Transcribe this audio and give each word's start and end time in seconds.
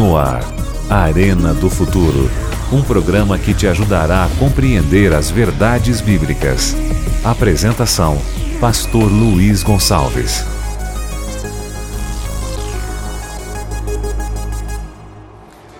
No 0.00 0.16
ar, 0.16 0.40
Arena 0.88 1.52
do 1.52 1.68
Futuro. 1.68 2.30
Um 2.72 2.82
programa 2.82 3.38
que 3.38 3.52
te 3.52 3.66
ajudará 3.66 4.24
a 4.24 4.28
compreender 4.38 5.12
as 5.12 5.30
verdades 5.30 6.00
bíblicas. 6.00 6.74
Apresentação: 7.22 8.16
Pastor 8.58 9.12
Luiz 9.12 9.62
Gonçalves. 9.62 10.42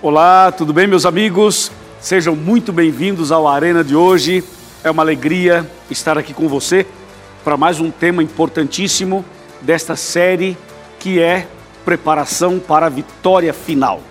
Olá, 0.02 0.52
tudo 0.52 0.74
bem, 0.74 0.86
meus 0.86 1.06
amigos? 1.06 1.72
Sejam 1.98 2.36
muito 2.36 2.74
bem-vindos 2.74 3.32
ao 3.32 3.48
Arena 3.48 3.82
de 3.82 3.96
hoje. 3.96 4.44
É 4.84 4.90
uma 4.90 5.02
alegria 5.02 5.66
estar 5.90 6.18
aqui 6.18 6.34
com 6.34 6.46
você 6.46 6.86
para 7.42 7.56
mais 7.56 7.80
um 7.80 7.90
tema 7.90 8.22
importantíssimo 8.22 9.24
desta 9.62 9.96
série 9.96 10.58
que 10.98 11.18
é 11.18 11.46
preparação 11.86 12.58
para 12.58 12.84
a 12.84 12.90
vitória 12.90 13.54
final. 13.54 14.09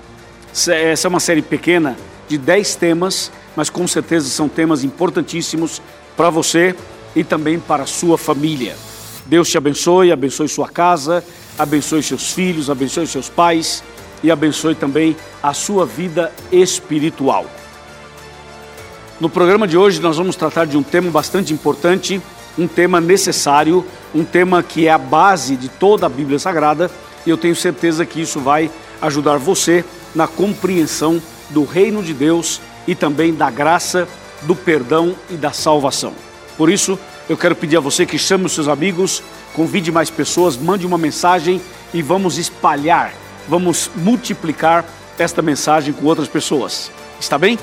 Essa 0.52 1.08
é 1.08 1.10
uma 1.10 1.20
série 1.20 1.42
pequena 1.42 1.96
de 2.28 2.38
10 2.38 2.76
temas, 2.76 3.32
mas 3.56 3.70
com 3.70 3.88
certeza 3.88 4.30
são 4.30 4.50
temas 4.50 4.84
importantíssimos 4.84 5.82
para 6.18 6.30
você 6.30 6.76
e 7.16 7.24
também 7.24 7.60
para 7.60 7.84
a 7.84 7.88
sua 7.88 8.18
família. 8.18 8.76
Deus 9.26 9.50
te 9.50 9.58
abençoe, 9.58 10.12
abençoe 10.12 10.48
sua 10.48 10.68
casa, 10.68 11.24
abençoe 11.58 12.02
seus 12.02 12.34
filhos, 12.34 12.70
abençoe 12.70 13.06
seus 13.06 13.30
pais 13.30 13.84
e 14.24 14.32
abençoe 14.32 14.76
também 14.76 15.16
a 15.42 15.54
sua 15.54 15.86
vida 15.86 16.32
espiritual. 16.52 17.46
No 19.20 19.30
programa 19.30 19.68
de 19.68 19.78
hoje 19.78 20.02
nós 20.02 20.18
vamos 20.18 20.36
tratar 20.36 20.66
de 20.66 20.78
um 20.78 20.84
tema 20.84 21.12
bastante 21.12 21.54
importante, 21.54 22.22
um 22.58 22.68
tema 22.68 23.00
necessário, 23.00 23.86
um 24.16 24.24
tema 24.24 24.64
que 24.64 24.88
é 24.88 24.92
a 24.92 24.98
base 24.98 25.56
de 25.56 25.70
toda 25.70 26.06
a 26.06 26.10
Bíblia 26.10 26.40
Sagrada 26.40 26.90
e 27.26 27.30
eu 27.30 27.38
tenho 27.38 27.56
certeza 27.56 28.06
que 28.06 28.22
isso 28.22 28.40
vai 28.40 28.72
ajudar 29.02 29.38
você 29.38 29.86
na 30.14 30.28
compreensão 30.28 31.22
do 31.50 31.64
reino 31.64 32.04
de 32.04 32.14
Deus 32.14 32.62
e 32.88 32.96
também 32.96 33.34
da 33.34 33.50
graça, 33.50 34.08
do 34.44 34.56
perdão 34.56 35.16
e 35.30 35.36
da 35.36 35.52
salvação. 35.52 36.14
Por 36.58 36.70
isso, 36.70 36.98
eu 37.28 37.38
quero 37.38 37.56
pedir 37.56 37.78
a 37.78 37.82
você 37.82 38.06
que 38.06 38.18
chame 38.18 38.46
os 38.46 38.54
seus 38.54 38.68
amigos, 38.68 39.22
convide 39.54 39.92
mais 39.92 40.10
pessoas, 40.10 40.58
mande 40.58 40.86
uma 40.86 40.98
mensagem 40.98 41.62
e 41.94 42.02
vamos 42.02 42.38
espalhar, 42.38 43.14
vamos 43.48 43.90
multiplicar 43.96 44.86
esta 45.18 45.42
mensagem 45.42 45.94
com 45.94 46.06
outras 46.06 46.28
pessoas. 46.28 46.92
Está 47.20 47.38
bem? 47.38 47.60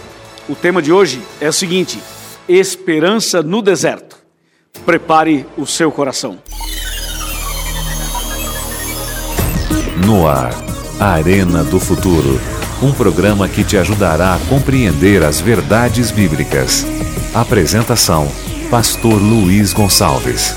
O 0.49 0.55
tema 0.55 0.81
de 0.81 0.93
hoje 0.93 1.21
é 1.41 1.49
o 1.49 1.53
seguinte: 1.53 2.01
esperança 2.49 3.43
no 3.43 3.61
deserto. 3.61 4.17
Prepare 4.85 5.47
o 5.57 5.67
seu 5.67 5.91
coração. 5.91 6.39
No 10.07 10.29
ar, 10.29 10.53
Arena 10.99 11.63
do 11.63 11.79
Futuro. 11.79 12.41
Um 12.83 12.91
programa 12.91 13.47
que 13.51 13.63
te 13.63 13.77
ajudará 13.77 14.35
a 14.35 14.39
compreender 14.49 15.23
as 15.23 15.43
verdades 15.43 16.11
bíblicas. 16.11 16.87
Apresentação: 17.35 18.27
Pastor 18.71 19.21
Luiz 19.21 19.75
Gonçalves. 19.75 20.57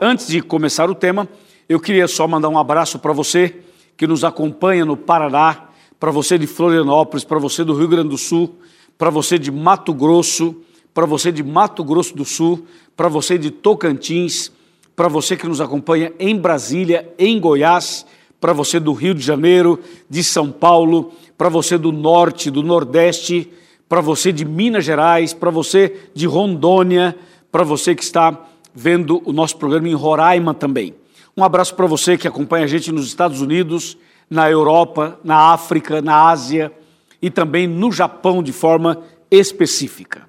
Antes 0.00 0.26
de 0.26 0.40
começar 0.40 0.88
o 0.88 0.94
tema, 0.94 1.28
eu 1.68 1.78
queria 1.78 2.08
só 2.08 2.26
mandar 2.26 2.48
um 2.48 2.56
abraço 2.56 2.98
para 2.98 3.12
você 3.12 3.54
que 3.94 4.06
nos 4.06 4.24
acompanha 4.24 4.86
no 4.86 4.96
Paraná, 4.96 5.68
para 6.00 6.10
você 6.10 6.38
de 6.38 6.46
Florianópolis, 6.46 7.24
para 7.24 7.38
você 7.38 7.62
do 7.62 7.74
Rio 7.74 7.88
Grande 7.88 8.08
do 8.08 8.18
Sul, 8.18 8.58
para 8.96 9.10
você 9.10 9.38
de 9.38 9.52
Mato 9.52 9.92
Grosso, 9.92 10.56
para 10.94 11.04
você 11.04 11.30
de 11.30 11.42
Mato 11.42 11.84
Grosso 11.84 12.16
do 12.16 12.24
Sul, 12.24 12.66
para 12.96 13.08
você 13.08 13.36
de 13.36 13.50
Tocantins, 13.50 14.50
para 14.94 15.08
você 15.08 15.36
que 15.36 15.46
nos 15.46 15.60
acompanha 15.60 16.12
em 16.18 16.36
Brasília, 16.36 17.12
em 17.18 17.40
Goiás, 17.40 18.04
para 18.40 18.52
você 18.52 18.80
do 18.80 18.92
Rio 18.92 19.14
de 19.14 19.22
Janeiro, 19.22 19.78
de 20.10 20.22
São 20.22 20.50
Paulo, 20.50 21.12
para 21.38 21.48
você 21.48 21.78
do 21.78 21.92
Norte, 21.92 22.50
do 22.50 22.62
Nordeste, 22.62 23.50
para 23.88 24.00
você 24.00 24.32
de 24.32 24.44
Minas 24.44 24.84
Gerais, 24.84 25.32
para 25.32 25.50
você 25.50 26.08
de 26.14 26.26
Rondônia, 26.26 27.16
para 27.50 27.62
você 27.62 27.94
que 27.94 28.02
está 28.02 28.36
vendo 28.74 29.22
o 29.24 29.32
nosso 29.32 29.56
programa 29.56 29.88
em 29.88 29.94
Roraima 29.94 30.54
também. 30.54 30.94
Um 31.36 31.44
abraço 31.44 31.74
para 31.74 31.86
você 31.86 32.18
que 32.18 32.28
acompanha 32.28 32.64
a 32.64 32.68
gente 32.68 32.90
nos 32.90 33.06
Estados 33.06 33.40
Unidos, 33.40 33.96
na 34.28 34.50
Europa, 34.50 35.18
na 35.22 35.52
África, 35.52 36.02
na 36.02 36.28
Ásia 36.28 36.72
e 37.20 37.30
também 37.30 37.66
no 37.66 37.92
Japão 37.92 38.42
de 38.42 38.52
forma 38.52 39.02
específica. 39.30 40.26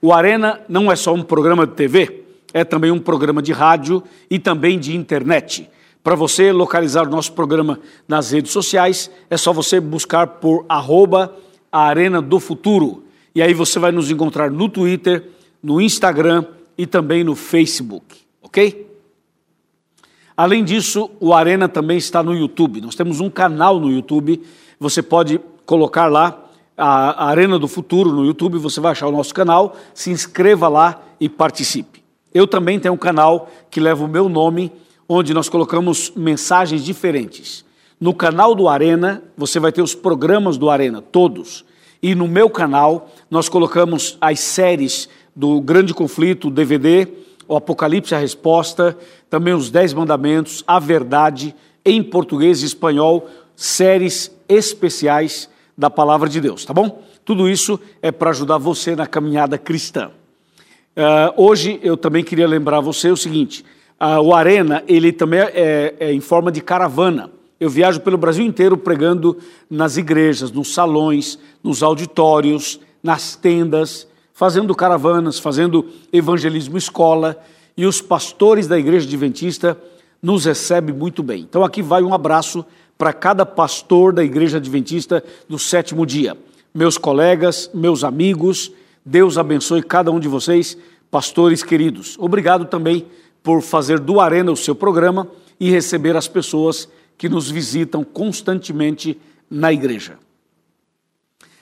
O 0.00 0.12
Arena 0.12 0.60
não 0.68 0.90
é 0.90 0.96
só 0.96 1.12
um 1.12 1.22
programa 1.22 1.66
de 1.66 1.74
TV, 1.74 2.24
é 2.52 2.64
também 2.64 2.90
um 2.90 2.98
programa 2.98 3.40
de 3.40 3.52
rádio 3.52 4.02
e 4.30 4.38
também 4.38 4.78
de 4.78 4.96
internet. 4.96 5.68
Para 6.02 6.14
você 6.14 6.50
localizar 6.50 7.06
o 7.06 7.10
nosso 7.10 7.32
programa 7.32 7.78
nas 8.08 8.30
redes 8.30 8.52
sociais, 8.52 9.10
é 9.28 9.36
só 9.36 9.52
você 9.52 9.78
buscar 9.80 10.26
por 10.26 10.64
arroba 10.68 11.34
Arena 11.70 12.22
do 12.22 12.40
Futuro. 12.40 13.04
E 13.34 13.42
aí 13.42 13.52
você 13.52 13.78
vai 13.78 13.92
nos 13.92 14.10
encontrar 14.10 14.50
no 14.50 14.68
Twitter, 14.68 15.28
no 15.62 15.80
Instagram 15.80 16.44
e 16.76 16.86
também 16.86 17.22
no 17.22 17.36
Facebook, 17.36 18.16
ok? 18.42 18.88
Além 20.36 20.64
disso, 20.64 21.10
o 21.20 21.34
Arena 21.34 21.68
também 21.68 21.98
está 21.98 22.22
no 22.22 22.34
YouTube. 22.34 22.80
Nós 22.80 22.94
temos 22.94 23.20
um 23.20 23.28
canal 23.28 23.78
no 23.78 23.90
YouTube. 23.90 24.42
Você 24.78 25.02
pode 25.02 25.38
colocar 25.66 26.06
lá 26.06 26.46
a 26.76 27.26
Arena 27.26 27.58
do 27.58 27.68
Futuro 27.68 28.10
no 28.10 28.24
YouTube, 28.24 28.56
você 28.56 28.80
vai 28.80 28.92
achar 28.92 29.06
o 29.06 29.12
nosso 29.12 29.34
canal, 29.34 29.76
se 29.92 30.10
inscreva 30.10 30.66
lá 30.66 31.02
e 31.20 31.28
participe. 31.28 32.02
Eu 32.32 32.46
também 32.46 32.78
tenho 32.78 32.94
um 32.94 32.98
canal 32.98 33.50
que 33.70 33.80
leva 33.80 34.04
o 34.04 34.08
meu 34.08 34.28
nome, 34.28 34.72
onde 35.08 35.34
nós 35.34 35.48
colocamos 35.48 36.12
mensagens 36.14 36.84
diferentes. 36.84 37.64
No 38.00 38.14
canal 38.14 38.54
do 38.54 38.68
Arena, 38.68 39.22
você 39.36 39.58
vai 39.58 39.72
ter 39.72 39.82
os 39.82 39.94
programas 39.94 40.56
do 40.56 40.70
Arena, 40.70 41.02
todos. 41.02 41.64
E 42.02 42.14
no 42.14 42.28
meu 42.28 42.48
canal, 42.48 43.10
nós 43.30 43.48
colocamos 43.48 44.16
as 44.20 44.40
séries 44.40 45.08
do 45.34 45.60
Grande 45.60 45.92
Conflito, 45.92 46.50
DVD, 46.50 47.08
o 47.48 47.56
Apocalipse, 47.56 48.14
a 48.14 48.18
Resposta, 48.18 48.96
também 49.28 49.52
os 49.52 49.70
Dez 49.70 49.92
Mandamentos, 49.92 50.62
a 50.66 50.78
Verdade, 50.78 51.54
em 51.84 52.02
português 52.02 52.62
e 52.62 52.66
espanhol, 52.66 53.28
séries 53.56 54.30
especiais 54.48 55.50
da 55.76 55.90
palavra 55.90 56.28
de 56.28 56.40
Deus, 56.40 56.64
tá 56.64 56.72
bom? 56.72 57.02
Tudo 57.24 57.48
isso 57.48 57.78
é 58.00 58.12
para 58.12 58.30
ajudar 58.30 58.58
você 58.58 58.94
na 58.94 59.06
caminhada 59.06 59.58
cristã. 59.58 60.10
Uh, 60.96 61.32
hoje 61.36 61.78
eu 61.82 61.96
também 61.96 62.24
queria 62.24 62.48
lembrar 62.48 62.80
você 62.80 63.10
o 63.10 63.16
seguinte: 63.16 63.64
uh, 64.00 64.20
o 64.20 64.34
Arena 64.34 64.82
ele 64.88 65.12
também 65.12 65.40
é, 65.40 65.94
é 66.00 66.12
em 66.12 66.20
forma 66.20 66.50
de 66.50 66.60
caravana. 66.60 67.30
Eu 67.58 67.70
viajo 67.70 68.00
pelo 68.00 68.16
Brasil 68.16 68.44
inteiro 68.44 68.76
pregando 68.76 69.36
nas 69.68 69.96
igrejas, 69.96 70.50
nos 70.50 70.72
salões, 70.72 71.38
nos 71.62 71.82
auditórios, 71.82 72.80
nas 73.02 73.36
tendas, 73.36 74.08
fazendo 74.32 74.74
caravanas, 74.74 75.38
fazendo 75.38 75.86
evangelismo 76.12 76.78
escola, 76.78 77.38
e 77.76 77.84
os 77.84 78.00
pastores 78.00 78.66
da 78.66 78.78
igreja 78.78 79.06
adventista 79.06 79.76
nos 80.22 80.44
recebem 80.44 80.94
muito 80.94 81.22
bem. 81.22 81.42
Então 81.42 81.62
aqui 81.62 81.82
vai 81.82 82.02
um 82.02 82.14
abraço 82.14 82.64
para 82.98 83.12
cada 83.12 83.46
pastor 83.46 84.12
da 84.12 84.22
Igreja 84.22 84.58
Adventista 84.58 85.24
do 85.48 85.58
sétimo 85.58 86.04
dia. 86.04 86.36
Meus 86.74 86.98
colegas, 86.98 87.70
meus 87.72 88.04
amigos, 88.04 88.70
Deus 89.04 89.38
abençoe 89.38 89.82
cada 89.82 90.10
um 90.10 90.20
de 90.20 90.28
vocês, 90.28 90.76
pastores 91.10 91.62
queridos. 91.62 92.16
Obrigado 92.18 92.64
também 92.66 93.06
por 93.42 93.62
fazer 93.62 93.98
do 93.98 94.20
Arena 94.20 94.52
o 94.52 94.56
seu 94.56 94.74
programa 94.74 95.28
e 95.58 95.70
receber 95.70 96.16
as 96.16 96.28
pessoas 96.28 96.88
que 97.16 97.28
nos 97.28 97.50
visitam 97.50 98.04
constantemente 98.04 99.18
na 99.50 99.72
igreja. 99.72 100.18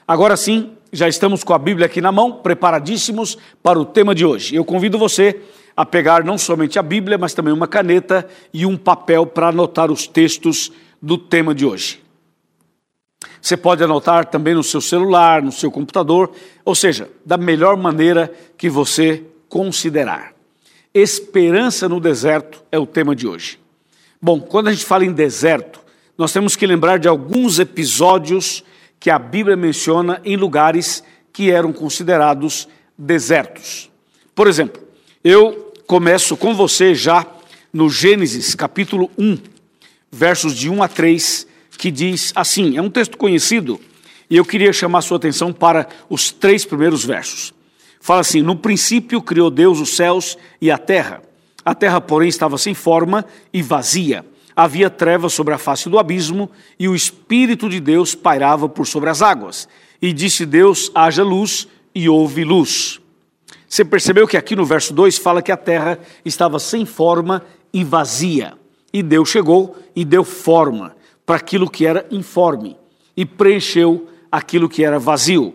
Agora 0.06 0.36
sim, 0.36 0.72
já 0.92 1.08
estamos 1.08 1.44
com 1.44 1.52
a 1.52 1.58
Bíblia 1.58 1.86
aqui 1.86 2.00
na 2.00 2.10
mão, 2.10 2.32
preparadíssimos 2.32 3.36
para 3.62 3.78
o 3.78 3.84
tema 3.84 4.14
de 4.14 4.24
hoje. 4.24 4.54
Eu 4.54 4.64
convido 4.64 4.98
você 4.98 5.40
a 5.76 5.84
pegar 5.84 6.24
não 6.24 6.38
somente 6.38 6.78
a 6.78 6.82
Bíblia, 6.82 7.18
mas 7.18 7.34
também 7.34 7.52
uma 7.52 7.68
caneta 7.68 8.26
e 8.52 8.66
um 8.66 8.76
papel 8.76 9.26
para 9.26 9.48
anotar 9.48 9.92
os 9.92 10.06
textos 10.06 10.72
do 11.00 11.16
tema 11.16 11.54
de 11.54 11.64
hoje. 11.64 12.02
Você 13.40 13.56
pode 13.56 13.82
anotar 13.82 14.26
também 14.26 14.54
no 14.54 14.62
seu 14.62 14.80
celular, 14.80 15.42
no 15.42 15.52
seu 15.52 15.70
computador, 15.70 16.30
ou 16.64 16.74
seja, 16.74 17.10
da 17.24 17.36
melhor 17.36 17.76
maneira 17.76 18.32
que 18.56 18.68
você 18.68 19.24
considerar. 19.48 20.34
Esperança 20.94 21.88
no 21.88 22.00
deserto 22.00 22.62
é 22.70 22.78
o 22.78 22.86
tema 22.86 23.14
de 23.14 23.26
hoje. 23.26 23.58
Bom, 24.20 24.40
quando 24.40 24.68
a 24.68 24.72
gente 24.72 24.84
fala 24.84 25.04
em 25.04 25.12
deserto, 25.12 25.80
nós 26.16 26.32
temos 26.32 26.56
que 26.56 26.66
lembrar 26.66 26.98
de 26.98 27.06
alguns 27.06 27.58
episódios 27.58 28.64
que 28.98 29.10
a 29.10 29.18
Bíblia 29.18 29.56
menciona 29.56 30.20
em 30.24 30.36
lugares 30.36 31.02
que 31.32 31.50
eram 31.50 31.72
considerados 31.72 32.68
desertos. 32.96 33.88
Por 34.34 34.48
exemplo, 34.48 34.82
eu 35.22 35.72
começo 35.86 36.36
com 36.36 36.54
você 36.54 36.94
já 36.94 37.24
no 37.72 37.88
Gênesis 37.88 38.54
capítulo 38.54 39.10
1, 39.16 39.38
versos 40.10 40.54
de 40.54 40.68
1 40.68 40.82
a 40.82 40.88
3, 40.88 41.46
que 41.78 41.90
diz 41.90 42.32
assim: 42.34 42.76
é 42.76 42.82
um 42.82 42.90
texto 42.90 43.16
conhecido, 43.16 43.80
e 44.28 44.36
eu 44.36 44.44
queria 44.44 44.72
chamar 44.72 45.00
sua 45.00 45.16
atenção 45.16 45.52
para 45.52 45.88
os 46.10 46.30
três 46.30 46.64
primeiros 46.64 47.04
versos. 47.04 47.54
Fala 48.00 48.20
assim: 48.20 48.42
No 48.42 48.56
princípio 48.56 49.22
criou 49.22 49.48
Deus 49.48 49.80
os 49.80 49.96
céus 49.96 50.36
e 50.60 50.70
a 50.70 50.76
terra. 50.76 51.22
A 51.64 51.74
terra, 51.74 52.00
porém, 52.00 52.28
estava 52.28 52.58
sem 52.58 52.74
forma 52.74 53.24
e 53.52 53.62
vazia. 53.62 54.26
havia 54.56 54.90
trevas 54.90 55.32
sobre 55.32 55.54
a 55.54 55.58
face 55.58 55.88
do 55.88 55.98
abismo, 55.98 56.50
e 56.78 56.88
o 56.88 56.96
Espírito 56.96 57.68
de 57.68 57.78
Deus 57.78 58.14
pairava 58.14 58.68
por 58.68 58.86
sobre 58.86 59.08
as 59.08 59.22
águas. 59.22 59.68
E 60.02 60.12
disse 60.12 60.44
Deus: 60.44 60.90
haja 60.94 61.22
luz, 61.22 61.68
e 61.94 62.08
houve 62.08 62.44
luz. 62.44 63.00
Você 63.68 63.84
percebeu 63.84 64.26
que 64.26 64.36
aqui 64.36 64.56
no 64.56 64.64
verso 64.64 64.92
2 64.94 65.18
fala 65.18 65.42
que 65.42 65.52
a 65.52 65.56
terra 65.56 65.98
estava 66.24 66.58
sem 66.58 66.84
forma 66.84 67.44
e 67.72 67.84
vazia. 67.84 68.54
E 68.92 69.02
Deus 69.02 69.28
chegou 69.28 69.76
e 69.94 70.04
deu 70.04 70.24
forma 70.24 70.96
para 71.28 71.36
aquilo 71.36 71.68
que 71.68 71.84
era 71.84 72.06
informe 72.10 72.74
e 73.14 73.26
preencheu 73.26 74.08
aquilo 74.32 74.66
que 74.66 74.82
era 74.82 74.98
vazio. 74.98 75.52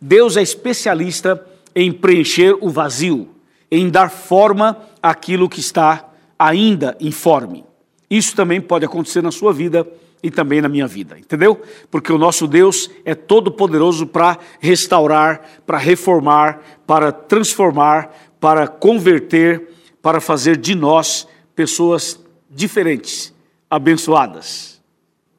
Deus 0.00 0.36
é 0.36 0.42
especialista 0.42 1.44
em 1.74 1.90
preencher 1.90 2.56
o 2.60 2.70
vazio, 2.70 3.28
em 3.68 3.90
dar 3.90 4.10
forma 4.10 4.76
àquilo 5.02 5.48
que 5.48 5.58
está 5.58 6.08
ainda 6.38 6.96
informe. 7.00 7.64
Isso 8.08 8.36
também 8.36 8.60
pode 8.60 8.84
acontecer 8.84 9.20
na 9.20 9.32
sua 9.32 9.52
vida 9.52 9.84
e 10.22 10.30
também 10.30 10.60
na 10.60 10.68
minha 10.68 10.86
vida, 10.86 11.18
entendeu? 11.18 11.60
Porque 11.90 12.12
o 12.12 12.18
nosso 12.18 12.46
Deus 12.46 12.88
é 13.04 13.12
todo 13.12 13.50
poderoso 13.50 14.06
para 14.06 14.38
restaurar, 14.60 15.42
para 15.66 15.78
reformar, 15.78 16.60
para 16.86 17.10
transformar, 17.10 18.16
para 18.38 18.68
converter, 18.68 19.68
para 20.00 20.20
fazer 20.20 20.56
de 20.56 20.76
nós 20.76 21.26
pessoas 21.56 22.20
diferentes, 22.48 23.34
abençoadas. 23.68 24.77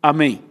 Amém. 0.01 0.42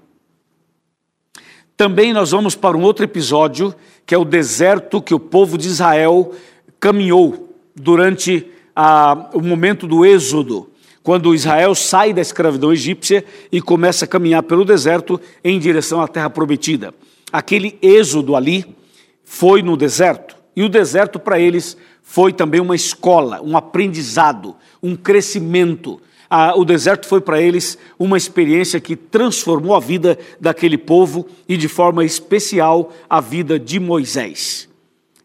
Também 1.77 2.13
nós 2.13 2.33
vamos 2.33 2.55
para 2.55 2.77
um 2.77 2.83
outro 2.83 3.05
episódio, 3.05 3.75
que 4.05 4.15
é 4.15 4.19
o 4.19 4.25
deserto 4.25 5.01
que 5.01 5.15
o 5.15 5.21
povo 5.21 5.57
de 5.57 5.69
Israel 5.69 6.35
caminhou 6.81 7.55
durante 7.75 8.47
a, 8.75 9.31
o 9.33 9.41
momento 9.41 9.87
do 9.87 10.05
Êxodo 10.05 10.71
quando 11.09 11.35
Israel 11.35 11.75
sai 11.75 12.13
da 12.13 12.21
escravidão 12.21 12.71
egípcia 12.71 13.25
e 13.51 13.63
começa 13.63 14.05
a 14.05 14.09
caminhar 14.09 14.43
pelo 14.43 14.63
deserto 14.63 15.19
em 15.43 15.59
direção 15.59 16.03
à 16.03 16.07
terra 16.07 16.29
prometida. 16.29 16.93
Aquele 17.33 17.79
êxodo 17.81 18.37
ali 18.37 18.77
foi 19.25 19.63
no 19.63 19.75
deserto, 19.75 20.37
e 20.55 20.63
o 20.63 20.69
deserto 20.69 21.19
para 21.19 21.41
eles 21.41 21.79
foi 22.03 22.31
também 22.31 22.61
uma 22.61 22.77
escola, 22.77 23.41
um 23.41 23.57
aprendizado, 23.57 24.55
um 24.83 24.95
crescimento. 24.95 25.99
Ah, 26.31 26.55
o 26.57 26.65
deserto 26.65 27.07
foi 27.07 27.21
para 27.21 27.41
eles 27.41 27.79
uma 27.99 28.17
experiência 28.17 28.81
que 28.81 28.95
transformou 28.95 29.75
a 29.75 29.81
vida 29.81 30.19
daquele 30.39 30.77
povo 30.77 31.27
e, 31.49 31.57
de 31.57 31.69
forma 31.69 32.05
especial, 32.05 32.93
a 33.09 33.21
vida 33.21 33.59
de 33.59 33.81
Moisés. 33.81 34.69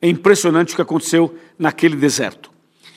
É 0.02 0.08
impressionante 0.08 0.74
o 0.74 0.76
que 0.76 0.82
aconteceu 0.82 1.36
naquele 1.60 1.96
deserto. 1.96 2.52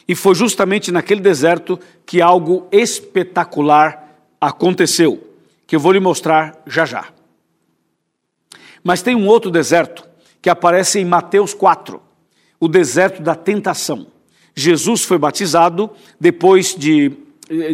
E 0.09 0.15
foi 0.15 0.35
justamente 0.37 0.93
naquele 0.93 1.21
deserto 1.21 1.79
que 2.05 2.23
algo 2.23 2.69
espetacular 2.71 4.07
aconteceu, 4.41 5.21
que 5.67 5.75
eu 5.75 5.81
vou 5.81 5.93
lhe 5.93 6.01
mostrar 6.01 6.63
já 6.67 6.85
já. 6.85 7.09
Mas 8.85 9.03
tem 9.03 9.17
um 9.17 9.27
outro 9.27 9.51
deserto 9.51 10.07
que 10.41 10.49
aparece 10.49 11.01
em 11.01 11.05
Mateus 11.05 11.53
4, 11.53 12.01
o 12.61 12.69
deserto 12.69 13.21
da 13.21 13.35
tentação. 13.35 14.07
Jesus 14.55 15.03
foi 15.03 15.19
batizado, 15.19 15.91
depois 16.21 16.73
de, 16.73 17.13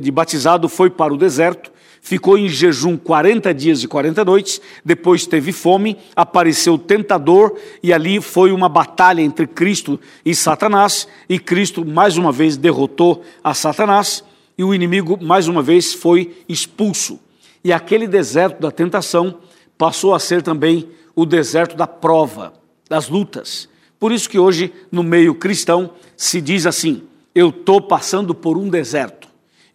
de 0.00 0.10
batizado 0.10 0.68
foi 0.68 0.90
para 0.90 1.14
o 1.14 1.16
deserto, 1.16 1.72
ficou 2.00 2.36
em 2.36 2.48
jejum 2.48 2.96
40 2.96 3.54
dias 3.54 3.82
e 3.82 3.88
40 3.88 4.24
noites, 4.24 4.60
depois 4.84 5.26
teve 5.26 5.52
fome, 5.52 5.96
apareceu 6.16 6.74
o 6.74 6.78
tentador 6.78 7.56
e 7.82 7.92
ali 7.92 8.20
foi 8.20 8.52
uma 8.52 8.68
batalha 8.68 9.22
entre 9.22 9.46
Cristo 9.46 9.98
e 10.24 10.34
Satanás, 10.34 11.06
e 11.28 11.38
Cristo 11.38 11.84
mais 11.84 12.16
uma 12.16 12.32
vez 12.32 12.56
derrotou 12.56 13.22
a 13.42 13.54
Satanás 13.54 14.24
e 14.58 14.64
o 14.64 14.74
inimigo 14.74 15.18
mais 15.22 15.48
uma 15.48 15.62
vez 15.62 15.94
foi 15.94 16.44
expulso. 16.48 17.18
E 17.64 17.72
aquele 17.72 18.08
deserto 18.08 18.60
da 18.60 18.70
tentação 18.70 19.38
passou 19.78 20.14
a 20.14 20.18
ser 20.18 20.42
também 20.42 20.88
o 21.14 21.24
deserto 21.24 21.76
da 21.76 21.86
prova, 21.86 22.52
das 22.88 23.08
lutas. 23.08 23.68
Por 23.98 24.10
isso 24.10 24.28
que 24.28 24.38
hoje 24.38 24.72
no 24.90 25.02
meio 25.02 25.34
cristão 25.34 25.92
se 26.16 26.40
diz 26.40 26.66
assim: 26.66 27.02
eu 27.34 27.50
estou 27.50 27.80
passando 27.80 28.34
por 28.34 28.58
um 28.58 28.68
deserto. 28.68 29.21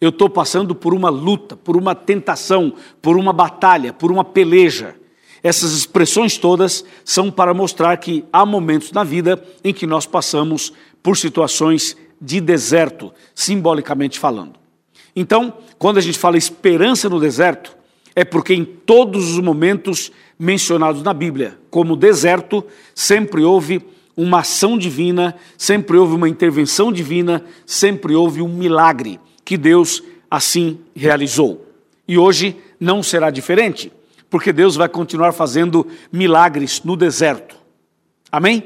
Eu 0.00 0.10
estou 0.10 0.30
passando 0.30 0.74
por 0.74 0.94
uma 0.94 1.08
luta, 1.08 1.56
por 1.56 1.76
uma 1.76 1.94
tentação, 1.94 2.72
por 3.02 3.16
uma 3.16 3.32
batalha, 3.32 3.92
por 3.92 4.12
uma 4.12 4.24
peleja. 4.24 4.94
Essas 5.42 5.72
expressões 5.72 6.36
todas 6.36 6.84
são 7.04 7.30
para 7.30 7.52
mostrar 7.52 7.96
que 7.96 8.24
há 8.32 8.46
momentos 8.46 8.92
na 8.92 9.02
vida 9.02 9.42
em 9.62 9.72
que 9.72 9.86
nós 9.86 10.06
passamos 10.06 10.72
por 11.02 11.16
situações 11.16 11.96
de 12.20 12.40
deserto, 12.40 13.12
simbolicamente 13.34 14.18
falando. 14.18 14.54
Então, 15.16 15.54
quando 15.78 15.98
a 15.98 16.00
gente 16.00 16.18
fala 16.18 16.36
esperança 16.36 17.08
no 17.08 17.18
deserto, 17.18 17.76
é 18.14 18.24
porque 18.24 18.54
em 18.54 18.64
todos 18.64 19.32
os 19.32 19.40
momentos 19.40 20.12
mencionados 20.38 21.02
na 21.02 21.12
Bíblia, 21.12 21.58
como 21.70 21.96
deserto, 21.96 22.64
sempre 22.94 23.42
houve 23.42 23.84
uma 24.16 24.40
ação 24.40 24.78
divina, 24.78 25.34
sempre 25.56 25.96
houve 25.96 26.14
uma 26.14 26.28
intervenção 26.28 26.92
divina, 26.92 27.44
sempre 27.66 28.14
houve 28.14 28.42
um 28.42 28.48
milagre 28.48 29.20
que 29.48 29.56
Deus 29.56 30.02
assim 30.30 30.78
realizou. 30.94 31.66
E 32.06 32.18
hoje 32.18 32.54
não 32.78 33.02
será 33.02 33.30
diferente, 33.30 33.90
porque 34.28 34.52
Deus 34.52 34.76
vai 34.76 34.90
continuar 34.90 35.32
fazendo 35.32 35.86
milagres 36.12 36.82
no 36.84 36.94
deserto. 36.94 37.56
Amém? 38.30 38.62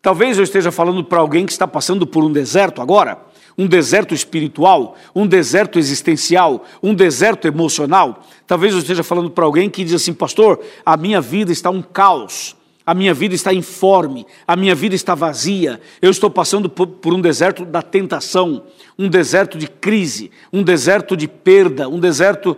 Talvez 0.00 0.38
eu 0.38 0.44
esteja 0.44 0.72
falando 0.72 1.04
para 1.04 1.18
alguém 1.20 1.44
que 1.44 1.52
está 1.52 1.68
passando 1.68 2.06
por 2.06 2.24
um 2.24 2.32
deserto 2.32 2.80
agora, 2.80 3.20
um 3.58 3.66
deserto 3.66 4.14
espiritual, 4.14 4.96
um 5.14 5.26
deserto 5.26 5.78
existencial, 5.78 6.64
um 6.82 6.94
deserto 6.94 7.46
emocional. 7.46 8.26
Talvez 8.46 8.72
eu 8.72 8.78
esteja 8.78 9.02
falando 9.02 9.30
para 9.30 9.44
alguém 9.44 9.68
que 9.68 9.84
diz 9.84 9.92
assim, 9.92 10.14
pastor, 10.14 10.64
a 10.82 10.96
minha 10.96 11.20
vida 11.20 11.52
está 11.52 11.68
um 11.68 11.82
caos 11.82 12.56
a 12.86 12.92
minha 12.92 13.14
vida 13.14 13.34
está 13.34 13.52
informe, 13.52 14.26
a 14.46 14.54
minha 14.54 14.74
vida 14.74 14.94
está 14.94 15.14
vazia, 15.14 15.80
eu 16.02 16.10
estou 16.10 16.28
passando 16.28 16.68
por, 16.68 17.14
um 17.14 17.20
deserto 17.20 17.64
da 17.64 17.80
tentação, 17.80 18.64
um 18.98 19.08
deserto 19.08 19.56
de 19.56 19.66
crise, 19.66 20.30
um 20.52 20.62
deserto 20.62 21.16
de 21.16 21.26
perda, 21.26 21.88
um 21.88 21.98
deserto, 21.98 22.56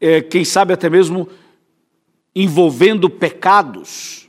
é, 0.00 0.20
quem 0.20 0.44
sabe 0.44 0.72
até 0.72 0.88
mesmo 0.88 1.28
envolvendo 2.34 3.10
pecados. 3.10 4.28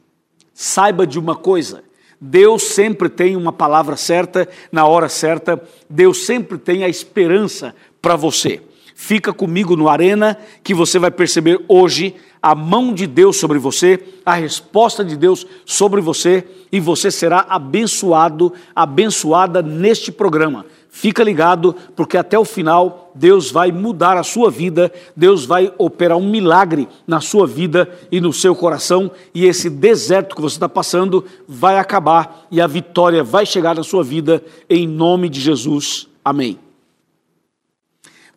Saiba 0.53 1.05
de 1.05 1.19
uma 1.19 1.35
coisa: 1.35 1.83
Deus 2.19 2.63
sempre 2.63 3.07
tem 3.07 3.35
uma 3.35 3.53
palavra 3.53 3.95
certa, 3.95 4.49
na 4.71 4.87
hora 4.87 5.09
certa, 5.09 5.61
Deus 5.87 6.25
sempre 6.25 6.57
tem 6.57 6.83
a 6.83 6.89
esperança 6.89 7.75
para 8.01 8.15
você. 8.15 8.61
Fica 8.97 9.33
comigo 9.33 9.75
no 9.75 9.89
Arena 9.89 10.37
que 10.63 10.73
você 10.73 10.97
vai 10.97 11.11
perceber 11.11 11.61
hoje 11.67 12.15
a 12.41 12.55
mão 12.55 12.93
de 12.93 13.05
Deus 13.05 13.35
sobre 13.37 13.59
você, 13.59 14.01
a 14.25 14.35
resposta 14.35 15.03
de 15.03 15.17
Deus 15.17 15.45
sobre 15.65 15.99
você 15.99 16.47
e 16.71 16.79
você 16.79 17.11
será 17.11 17.45
abençoado, 17.49 18.53
abençoada 18.73 19.61
neste 19.61 20.13
programa. 20.13 20.65
Fica 20.89 21.25
ligado, 21.25 21.75
porque 21.93 22.15
até 22.15 22.39
o 22.39 22.45
final 22.45 23.11
Deus 23.13 23.51
vai 23.51 23.69
mudar 23.69 24.15
a 24.15 24.23
sua 24.23 24.49
vida, 24.49 24.89
Deus 25.13 25.43
vai 25.45 25.73
operar 25.77 26.17
um 26.17 26.29
milagre 26.29 26.87
na 27.05 27.19
sua 27.19 27.45
vida 27.45 27.89
e 28.09 28.21
no 28.21 28.31
seu 28.31 28.55
coração, 28.55 29.11
e 29.33 29.45
esse 29.45 29.69
deserto 29.69 30.37
que 30.37 30.41
você 30.41 30.55
está 30.55 30.69
passando 30.69 31.25
vai 31.45 31.77
acabar 31.77 32.47
e 32.49 32.61
a 32.61 32.67
vitória 32.67 33.25
vai 33.25 33.45
chegar 33.45 33.75
na 33.75 33.83
sua 33.83 34.05
vida, 34.05 34.41
em 34.69 34.87
nome 34.87 35.27
de 35.27 35.41
Jesus. 35.41 36.07
Amém. 36.23 36.64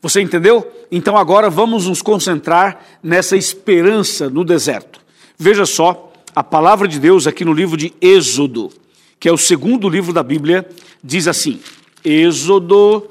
Você 0.01 0.21
entendeu? 0.21 0.67
Então 0.91 1.17
agora 1.17 1.51
vamos 1.51 1.87
nos 1.87 2.01
concentrar 2.01 2.85
nessa 3.03 3.37
esperança 3.37 4.31
no 4.31 4.45
deserto. 4.45 5.01
Veja 5.37 5.67
só, 5.67 6.13
a 6.35 6.45
palavra 6.45 6.87
de 6.87 7.01
Deus 7.01 7.27
aqui 7.27 7.45
no 7.45 7.53
livro 7.53 7.77
de 7.77 7.93
Êxodo, 8.01 8.71
que 9.19 9.29
é 9.29 9.33
o 9.33 9.39
segundo 9.39 9.89
livro 9.89 10.13
da 10.13 10.23
Bíblia, 10.23 10.69
diz 11.03 11.27
assim: 11.27 11.61
Êxodo, 12.05 13.09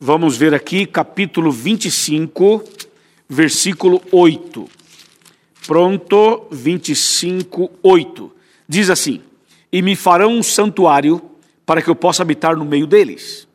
vamos 0.00 0.36
ver 0.36 0.54
aqui, 0.54 0.86
capítulo 0.86 1.52
25, 1.52 2.64
versículo 3.28 4.00
8. 4.10 4.66
Pronto, 5.66 6.46
25, 6.50 7.70
8. 7.82 8.32
Diz 8.66 8.88
assim: 8.88 9.20
E 9.70 9.82
me 9.82 9.94
farão 9.94 10.32
um 10.32 10.42
santuário 10.42 11.20
para 11.66 11.82
que 11.82 11.90
eu 11.90 11.94
possa 11.94 12.22
habitar 12.22 12.56
no 12.56 12.64
meio 12.64 12.86
deles 12.86 13.49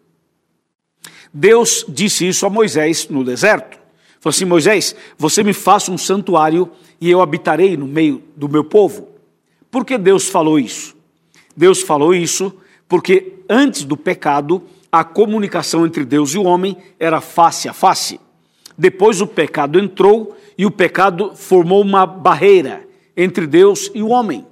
Deus 1.37 1.83
disse 1.89 2.25
isso 2.25 2.45
a 2.45 2.49
Moisés 2.49 3.09
no 3.09 3.21
deserto. 3.21 3.77
Falou 4.21 4.33
assim: 4.33 4.45
Moisés, 4.45 4.95
você 5.17 5.43
me 5.43 5.51
faça 5.51 5.91
um 5.91 5.97
santuário 5.97 6.71
e 7.01 7.11
eu 7.11 7.21
habitarei 7.21 7.75
no 7.75 7.85
meio 7.85 8.23
do 8.37 8.47
meu 8.47 8.63
povo. 8.63 9.09
Por 9.69 9.83
que 9.83 9.97
Deus 9.97 10.29
falou 10.29 10.57
isso? 10.57 10.95
Deus 11.53 11.81
falou 11.81 12.15
isso 12.15 12.55
porque 12.87 13.33
antes 13.49 13.83
do 13.83 13.97
pecado, 13.97 14.63
a 14.89 15.03
comunicação 15.03 15.85
entre 15.85 16.05
Deus 16.05 16.33
e 16.33 16.37
o 16.37 16.45
homem 16.45 16.77
era 16.97 17.19
face 17.19 17.67
a 17.67 17.73
face. 17.73 18.17
Depois 18.77 19.19
o 19.19 19.27
pecado 19.27 19.77
entrou 19.77 20.37
e 20.57 20.65
o 20.65 20.71
pecado 20.71 21.33
formou 21.35 21.81
uma 21.81 22.05
barreira 22.05 22.87
entre 23.17 23.45
Deus 23.45 23.91
e 23.93 24.01
o 24.01 24.07
homem. 24.07 24.47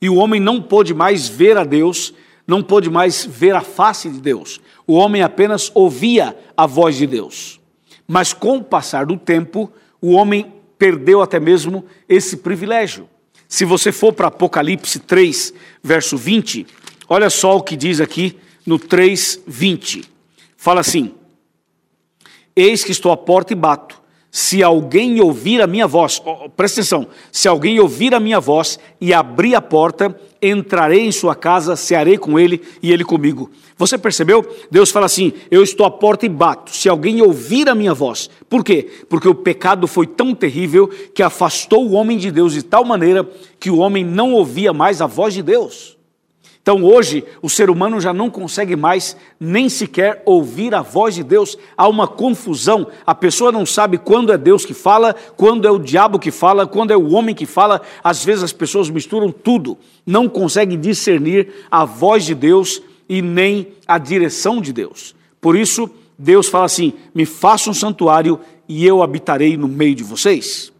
E 0.00 0.08
o 0.08 0.14
homem 0.14 0.40
não 0.40 0.62
pôde 0.62 0.94
mais 0.94 1.26
ver 1.26 1.56
a 1.56 1.64
Deus, 1.64 2.14
não 2.48 2.62
pôde 2.62 2.88
mais 2.88 3.26
ver 3.26 3.54
a 3.54 3.60
face 3.60 4.08
de 4.08 4.18
Deus. 4.22 4.58
O 4.86 4.94
homem 4.94 5.22
apenas 5.22 5.70
ouvia 5.74 6.34
a 6.56 6.66
voz 6.66 6.96
de 6.96 7.06
Deus. 7.06 7.60
Mas 8.06 8.32
com 8.32 8.56
o 8.56 8.64
passar 8.64 9.04
do 9.04 9.18
tempo, 9.18 9.70
o 10.00 10.12
homem 10.12 10.54
perdeu 10.78 11.20
até 11.20 11.38
mesmo 11.38 11.84
esse 12.08 12.38
privilégio. 12.38 13.06
Se 13.46 13.66
você 13.66 13.92
for 13.92 14.14
para 14.14 14.28
Apocalipse 14.28 14.98
3, 15.00 15.52
verso 15.82 16.16
20, 16.16 16.66
olha 17.06 17.28
só 17.28 17.58
o 17.58 17.62
que 17.62 17.76
diz 17.76 18.00
aqui 18.00 18.38
no 18.64 18.78
3, 18.78 19.42
20. 19.46 20.10
Fala 20.56 20.80
assim: 20.80 21.14
Eis 22.56 22.82
que 22.82 22.92
estou 22.92 23.12
à 23.12 23.16
porta 23.16 23.52
e 23.52 23.56
bato. 23.56 23.97
Se 24.30 24.62
alguém 24.62 25.20
ouvir 25.20 25.62
a 25.62 25.66
minha 25.66 25.86
voz, 25.86 26.20
oh, 26.24 26.50
presta 26.50 26.80
atenção, 26.80 27.06
se 27.32 27.48
alguém 27.48 27.80
ouvir 27.80 28.14
a 28.14 28.20
minha 28.20 28.38
voz 28.38 28.78
e 29.00 29.12
abrir 29.12 29.54
a 29.54 29.62
porta, 29.62 30.14
entrarei 30.40 31.06
em 31.06 31.12
sua 31.12 31.34
casa, 31.34 31.74
cearei 31.76 32.18
com 32.18 32.38
ele 32.38 32.60
e 32.82 32.92
ele 32.92 33.04
comigo. 33.04 33.50
Você 33.76 33.96
percebeu? 33.96 34.46
Deus 34.70 34.90
fala 34.90 35.06
assim: 35.06 35.32
Eu 35.50 35.62
estou 35.62 35.86
à 35.86 35.90
porta 35.90 36.26
e 36.26 36.28
bato. 36.28 36.74
Se 36.74 36.88
alguém 36.88 37.22
ouvir 37.22 37.68
a 37.68 37.74
minha 37.74 37.94
voz. 37.94 38.28
Por 38.48 38.62
quê? 38.62 38.88
Porque 39.08 39.28
o 39.28 39.34
pecado 39.34 39.86
foi 39.86 40.06
tão 40.06 40.34
terrível 40.34 40.88
que 40.88 41.22
afastou 41.22 41.86
o 41.86 41.92
homem 41.92 42.18
de 42.18 42.30
Deus 42.30 42.52
de 42.52 42.62
tal 42.62 42.84
maneira 42.84 43.28
que 43.58 43.70
o 43.70 43.78
homem 43.78 44.04
não 44.04 44.32
ouvia 44.32 44.72
mais 44.72 45.00
a 45.00 45.06
voz 45.06 45.34
de 45.34 45.42
Deus. 45.42 45.97
Então 46.68 46.84
hoje 46.84 47.24
o 47.40 47.48
ser 47.48 47.70
humano 47.70 47.98
já 47.98 48.12
não 48.12 48.28
consegue 48.28 48.76
mais 48.76 49.16
nem 49.40 49.70
sequer 49.70 50.22
ouvir 50.26 50.74
a 50.74 50.82
voz 50.82 51.14
de 51.14 51.22
Deus. 51.22 51.56
Há 51.74 51.88
uma 51.88 52.06
confusão. 52.06 52.88
A 53.06 53.14
pessoa 53.14 53.50
não 53.50 53.64
sabe 53.64 53.96
quando 53.96 54.34
é 54.34 54.36
Deus 54.36 54.66
que 54.66 54.74
fala, 54.74 55.16
quando 55.34 55.66
é 55.66 55.70
o 55.70 55.78
diabo 55.78 56.18
que 56.18 56.30
fala, 56.30 56.66
quando 56.66 56.90
é 56.90 56.96
o 56.96 57.14
homem 57.14 57.34
que 57.34 57.46
fala. 57.46 57.80
Às 58.04 58.22
vezes 58.22 58.44
as 58.44 58.52
pessoas 58.52 58.90
misturam 58.90 59.32
tudo, 59.32 59.78
não 60.04 60.28
conseguem 60.28 60.78
discernir 60.78 61.48
a 61.70 61.86
voz 61.86 62.26
de 62.26 62.34
Deus 62.34 62.82
e 63.08 63.22
nem 63.22 63.68
a 63.86 63.96
direção 63.96 64.60
de 64.60 64.70
Deus. 64.70 65.14
Por 65.40 65.56
isso, 65.56 65.88
Deus 66.18 66.48
fala 66.48 66.66
assim: 66.66 66.92
me 67.14 67.24
faça 67.24 67.70
um 67.70 67.74
santuário 67.74 68.38
e 68.68 68.84
eu 68.84 69.02
habitarei 69.02 69.56
no 69.56 69.68
meio 69.68 69.94
de 69.94 70.04
vocês. 70.04 70.70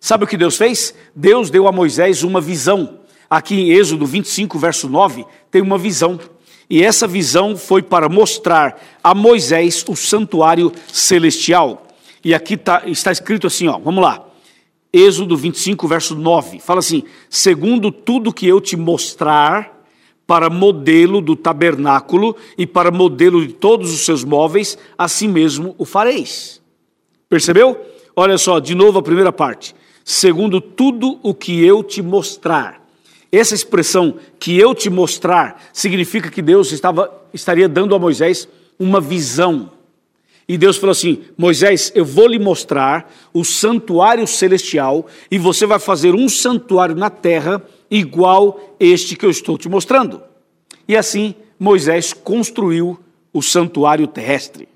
Sabe 0.00 0.24
o 0.24 0.26
que 0.26 0.36
Deus 0.36 0.56
fez? 0.56 0.92
Deus 1.14 1.48
deu 1.48 1.68
a 1.68 1.70
Moisés 1.70 2.24
uma 2.24 2.40
visão 2.40 3.01
aqui 3.32 3.54
em 3.54 3.70
Êxodo 3.70 4.04
25, 4.04 4.58
verso 4.58 4.90
9, 4.90 5.24
tem 5.50 5.62
uma 5.62 5.78
visão. 5.78 6.20
E 6.68 6.82
essa 6.82 7.06
visão 7.06 7.56
foi 7.56 7.80
para 7.80 8.06
mostrar 8.06 8.78
a 9.02 9.14
Moisés 9.14 9.82
o 9.88 9.96
santuário 9.96 10.70
celestial. 10.92 11.86
E 12.22 12.34
aqui 12.34 12.58
tá, 12.58 12.82
está 12.84 13.10
escrito 13.10 13.46
assim, 13.46 13.68
ó, 13.68 13.78
vamos 13.78 14.04
lá. 14.04 14.22
Êxodo 14.92 15.34
25, 15.34 15.88
verso 15.88 16.14
9. 16.14 16.60
Fala 16.60 16.80
assim: 16.80 17.04
segundo 17.30 17.90
tudo 17.90 18.34
que 18.34 18.46
eu 18.46 18.60
te 18.60 18.76
mostrar, 18.76 19.82
para 20.26 20.50
modelo 20.50 21.22
do 21.22 21.34
tabernáculo 21.34 22.36
e 22.58 22.66
para 22.66 22.90
modelo 22.90 23.46
de 23.46 23.54
todos 23.54 23.94
os 23.94 24.04
seus 24.04 24.24
móveis, 24.24 24.76
assim 24.96 25.26
mesmo 25.26 25.74
o 25.78 25.86
fareis. 25.86 26.60
Percebeu? 27.30 27.80
Olha 28.14 28.36
só, 28.36 28.58
de 28.58 28.74
novo 28.74 28.98
a 28.98 29.02
primeira 29.02 29.32
parte. 29.32 29.74
Segundo 30.04 30.60
tudo 30.60 31.18
o 31.22 31.32
que 31.32 31.64
eu 31.64 31.82
te 31.82 32.02
mostrar. 32.02 32.81
Essa 33.32 33.54
expressão 33.54 34.18
que 34.38 34.58
eu 34.58 34.74
te 34.74 34.90
mostrar 34.90 35.64
significa 35.72 36.30
que 36.30 36.42
Deus 36.42 36.70
estava, 36.70 37.10
estaria 37.32 37.66
dando 37.66 37.94
a 37.94 37.98
Moisés 37.98 38.46
uma 38.78 39.00
visão. 39.00 39.72
E 40.46 40.58
Deus 40.58 40.76
falou 40.76 40.92
assim: 40.92 41.22
Moisés, 41.36 41.90
eu 41.94 42.04
vou 42.04 42.26
lhe 42.26 42.38
mostrar 42.38 43.10
o 43.32 43.42
santuário 43.42 44.26
celestial 44.26 45.06
e 45.30 45.38
você 45.38 45.64
vai 45.64 45.78
fazer 45.78 46.14
um 46.14 46.28
santuário 46.28 46.94
na 46.94 47.08
terra 47.08 47.62
igual 47.90 48.76
este 48.78 49.16
que 49.16 49.24
eu 49.24 49.30
estou 49.30 49.56
te 49.56 49.66
mostrando. 49.66 50.22
E 50.86 50.94
assim 50.94 51.34
Moisés 51.58 52.12
construiu 52.12 53.00
o 53.32 53.40
santuário 53.40 54.06
terrestre. 54.06 54.68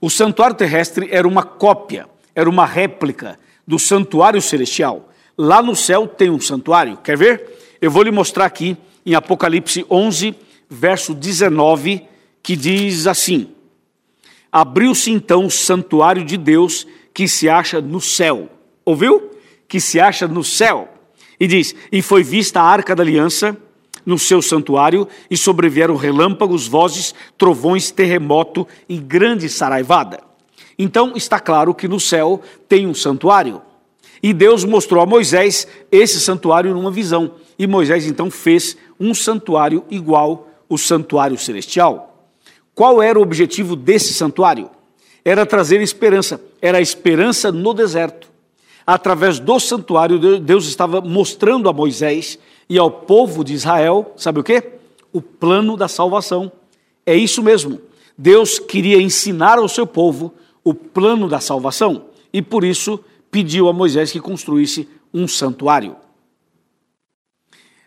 O 0.00 0.10
santuário 0.10 0.56
terrestre 0.56 1.08
era 1.12 1.28
uma 1.28 1.44
cópia, 1.44 2.08
era 2.34 2.50
uma 2.50 2.66
réplica 2.66 3.38
do 3.64 3.78
santuário 3.78 4.42
celestial. 4.42 5.10
Lá 5.36 5.62
no 5.62 5.76
céu 5.76 6.06
tem 6.06 6.30
um 6.30 6.40
santuário. 6.40 6.96
Quer 6.98 7.16
ver? 7.16 7.76
Eu 7.80 7.90
vou 7.90 8.02
lhe 8.02 8.10
mostrar 8.10 8.46
aqui 8.46 8.76
em 9.04 9.14
Apocalipse 9.14 9.84
11, 9.90 10.34
verso 10.68 11.14
19, 11.14 12.02
que 12.42 12.56
diz 12.56 13.06
assim: 13.06 13.48
Abriu-se 14.50 15.10
então 15.10 15.46
o 15.46 15.50
santuário 15.50 16.24
de 16.24 16.36
Deus 16.36 16.86
que 17.12 17.28
se 17.28 17.48
acha 17.48 17.80
no 17.80 18.00
céu. 18.00 18.48
Ouviu? 18.84 19.30
Que 19.68 19.80
se 19.80 20.00
acha 20.00 20.26
no 20.26 20.42
céu. 20.42 20.88
E 21.38 21.46
diz: 21.46 21.74
E 21.92 22.00
foi 22.00 22.22
vista 22.22 22.60
a 22.60 22.64
arca 22.64 22.94
da 22.94 23.02
aliança 23.02 23.56
no 24.06 24.18
seu 24.18 24.40
santuário, 24.40 25.08
e 25.28 25.36
sobrevieram 25.36 25.96
relâmpagos, 25.96 26.68
vozes, 26.68 27.12
trovões, 27.36 27.90
terremoto 27.90 28.66
e 28.88 28.96
grande 28.98 29.48
saraivada. 29.48 30.20
Então 30.78 31.14
está 31.16 31.40
claro 31.40 31.74
que 31.74 31.88
no 31.88 31.98
céu 31.98 32.40
tem 32.68 32.86
um 32.86 32.94
santuário. 32.94 33.60
E 34.22 34.32
Deus 34.32 34.64
mostrou 34.64 35.02
a 35.02 35.06
Moisés 35.06 35.66
esse 35.90 36.20
santuário 36.20 36.74
numa 36.74 36.90
visão. 36.90 37.32
E 37.58 37.66
Moisés 37.66 38.06
então 38.06 38.30
fez 38.30 38.76
um 38.98 39.14
santuário 39.14 39.84
igual 39.90 40.48
o 40.68 40.76
santuário 40.78 41.38
celestial. 41.38 42.30
Qual 42.74 43.02
era 43.02 43.18
o 43.18 43.22
objetivo 43.22 43.74
desse 43.74 44.12
santuário? 44.12 44.70
Era 45.24 45.46
trazer 45.46 45.80
esperança, 45.80 46.40
era 46.60 46.78
a 46.78 46.80
esperança 46.80 47.50
no 47.50 47.72
deserto. 47.72 48.30
Através 48.86 49.40
do 49.40 49.58
santuário, 49.58 50.38
Deus 50.38 50.66
estava 50.66 51.00
mostrando 51.00 51.68
a 51.68 51.72
Moisés 51.72 52.38
e 52.68 52.78
ao 52.78 52.90
povo 52.90 53.42
de 53.42 53.52
Israel, 53.52 54.12
sabe 54.16 54.40
o 54.40 54.44
que? 54.44 54.62
O 55.12 55.20
plano 55.20 55.76
da 55.76 55.88
salvação. 55.88 56.52
É 57.04 57.16
isso 57.16 57.42
mesmo. 57.42 57.80
Deus 58.16 58.58
queria 58.58 59.00
ensinar 59.00 59.58
ao 59.58 59.68
seu 59.68 59.86
povo 59.86 60.32
o 60.62 60.74
plano 60.74 61.28
da 61.28 61.40
salvação 61.40 62.06
e 62.32 62.42
por 62.42 62.64
isso 62.64 63.00
pediu 63.36 63.68
a 63.68 63.72
Moisés 63.74 64.10
que 64.10 64.18
construísse 64.18 64.88
um 65.12 65.28
santuário. 65.28 65.94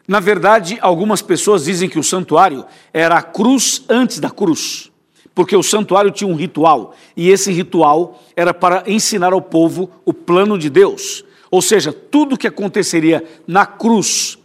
Na 0.08 0.20
verdade, 0.20 0.78
algumas 0.80 1.24
pessoas 1.24 1.66
dizem 1.66 1.90
que 1.90 1.98
o 1.98 2.04
santuário 2.04 2.64
era 2.94 3.18
a 3.18 3.24
cruz 3.24 3.84
antes 3.90 4.20
da 4.20 4.30
cruz, 4.30 4.92
porque 5.34 5.56
o 5.56 5.64
santuário 5.64 6.12
tinha 6.12 6.30
um 6.30 6.36
ritual, 6.36 6.96
e 7.18 7.32
esse 7.32 7.52
ritual 7.52 8.22
era 8.36 8.54
para 8.54 8.84
ensinar 8.86 9.34
ao 9.34 9.42
povo 9.42 9.90
o 10.06 10.14
plano 10.14 10.56
de 10.56 10.70
Deus. 10.70 11.26
Ou 11.50 11.64
seja, 11.64 11.92
tudo 11.92 12.38
que 12.38 12.46
aconteceria 12.46 13.24
na 13.48 13.66
cruz, 13.66 14.38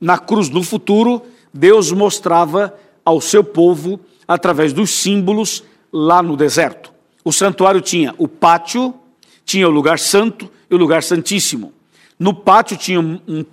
na 0.00 0.16
cruz 0.16 0.48
no 0.48 0.62
futuro, 0.62 1.22
Deus 1.52 1.90
mostrava 1.90 2.72
ao 3.04 3.20
seu 3.20 3.42
povo 3.42 3.98
através 4.28 4.72
dos 4.72 4.90
símbolos 4.90 5.64
lá 5.92 6.22
no 6.22 6.36
deserto. 6.36 6.92
O 7.24 7.32
santuário 7.32 7.80
tinha 7.80 8.14
o 8.16 8.28
pátio, 8.28 8.94
tinha 9.44 9.68
o 9.68 9.70
lugar 9.70 9.98
santo 9.98 10.50
e 10.70 10.74
o 10.74 10.78
lugar 10.78 11.02
santíssimo. 11.02 11.72
No 12.18 12.32
pátio 12.32 12.76
tinha 12.76 13.00
um, 13.00 13.20
um 13.26 13.44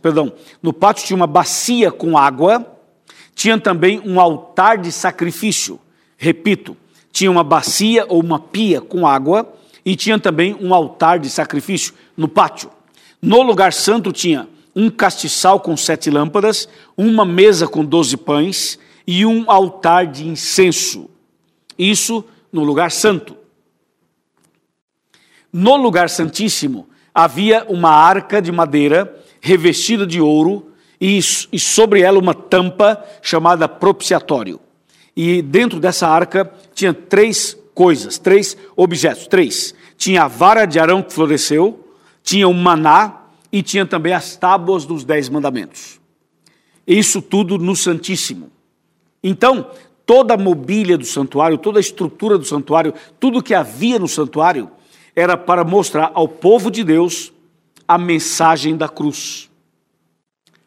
perdão, 0.00 0.32
no 0.62 0.72
pátio 0.72 1.06
tinha 1.06 1.16
uma 1.16 1.26
bacia 1.26 1.90
com 1.90 2.16
água, 2.16 2.66
tinha 3.34 3.58
também 3.58 4.00
um 4.00 4.18
altar 4.18 4.78
de 4.78 4.90
sacrifício. 4.90 5.78
Repito, 6.16 6.76
tinha 7.12 7.30
uma 7.30 7.44
bacia 7.44 8.06
ou 8.08 8.20
uma 8.20 8.38
pia 8.38 8.80
com 8.80 9.06
água 9.06 9.52
e 9.84 9.94
tinha 9.94 10.18
também 10.18 10.56
um 10.60 10.72
altar 10.74 11.18
de 11.18 11.28
sacrifício 11.28 11.94
no 12.16 12.26
pátio. 12.26 12.70
No 13.20 13.42
lugar 13.42 13.72
santo 13.72 14.12
tinha 14.12 14.48
um 14.74 14.90
castiçal 14.90 15.60
com 15.60 15.76
sete 15.76 16.10
lâmpadas, 16.10 16.68
uma 16.96 17.24
mesa 17.24 17.66
com 17.66 17.84
doze 17.84 18.16
pães 18.16 18.78
e 19.06 19.24
um 19.24 19.50
altar 19.50 20.06
de 20.06 20.26
incenso. 20.26 21.08
Isso 21.78 22.24
no 22.52 22.64
lugar 22.64 22.90
santo. 22.90 23.36
No 25.58 25.74
lugar 25.74 26.10
santíssimo 26.10 26.86
havia 27.14 27.64
uma 27.66 27.88
arca 27.88 28.42
de 28.42 28.52
madeira 28.52 29.18
revestida 29.40 30.06
de 30.06 30.20
ouro 30.20 30.70
e, 31.00 31.18
e 31.50 31.58
sobre 31.58 32.02
ela 32.02 32.18
uma 32.18 32.34
tampa 32.34 33.02
chamada 33.22 33.66
propiciatório. 33.66 34.60
E 35.16 35.40
dentro 35.40 35.80
dessa 35.80 36.06
arca 36.08 36.52
tinha 36.74 36.92
três 36.92 37.56
coisas, 37.74 38.18
três 38.18 38.54
objetos, 38.76 39.26
três. 39.28 39.74
Tinha 39.96 40.24
a 40.24 40.28
vara 40.28 40.66
de 40.66 40.78
Arão 40.78 41.02
que 41.02 41.14
floresceu, 41.14 41.88
tinha 42.22 42.46
o 42.46 42.52
maná 42.52 43.22
e 43.50 43.62
tinha 43.62 43.86
também 43.86 44.12
as 44.12 44.36
tábuas 44.36 44.84
dos 44.84 45.04
dez 45.04 45.30
mandamentos. 45.30 45.98
Isso 46.86 47.22
tudo 47.22 47.56
no 47.56 47.74
Santíssimo. 47.74 48.50
Então, 49.24 49.70
toda 50.04 50.34
a 50.34 50.38
mobília 50.38 50.98
do 50.98 51.06
santuário, 51.06 51.56
toda 51.56 51.78
a 51.78 51.80
estrutura 51.80 52.36
do 52.36 52.44
santuário, 52.44 52.92
tudo 53.18 53.42
que 53.42 53.54
havia 53.54 53.98
no 53.98 54.06
santuário 54.06 54.70
era 55.16 55.36
para 55.36 55.64
mostrar 55.64 56.12
ao 56.14 56.28
povo 56.28 56.70
de 56.70 56.84
Deus 56.84 57.32
a 57.88 57.96
mensagem 57.96 58.76
da 58.76 58.88
cruz. 58.88 59.50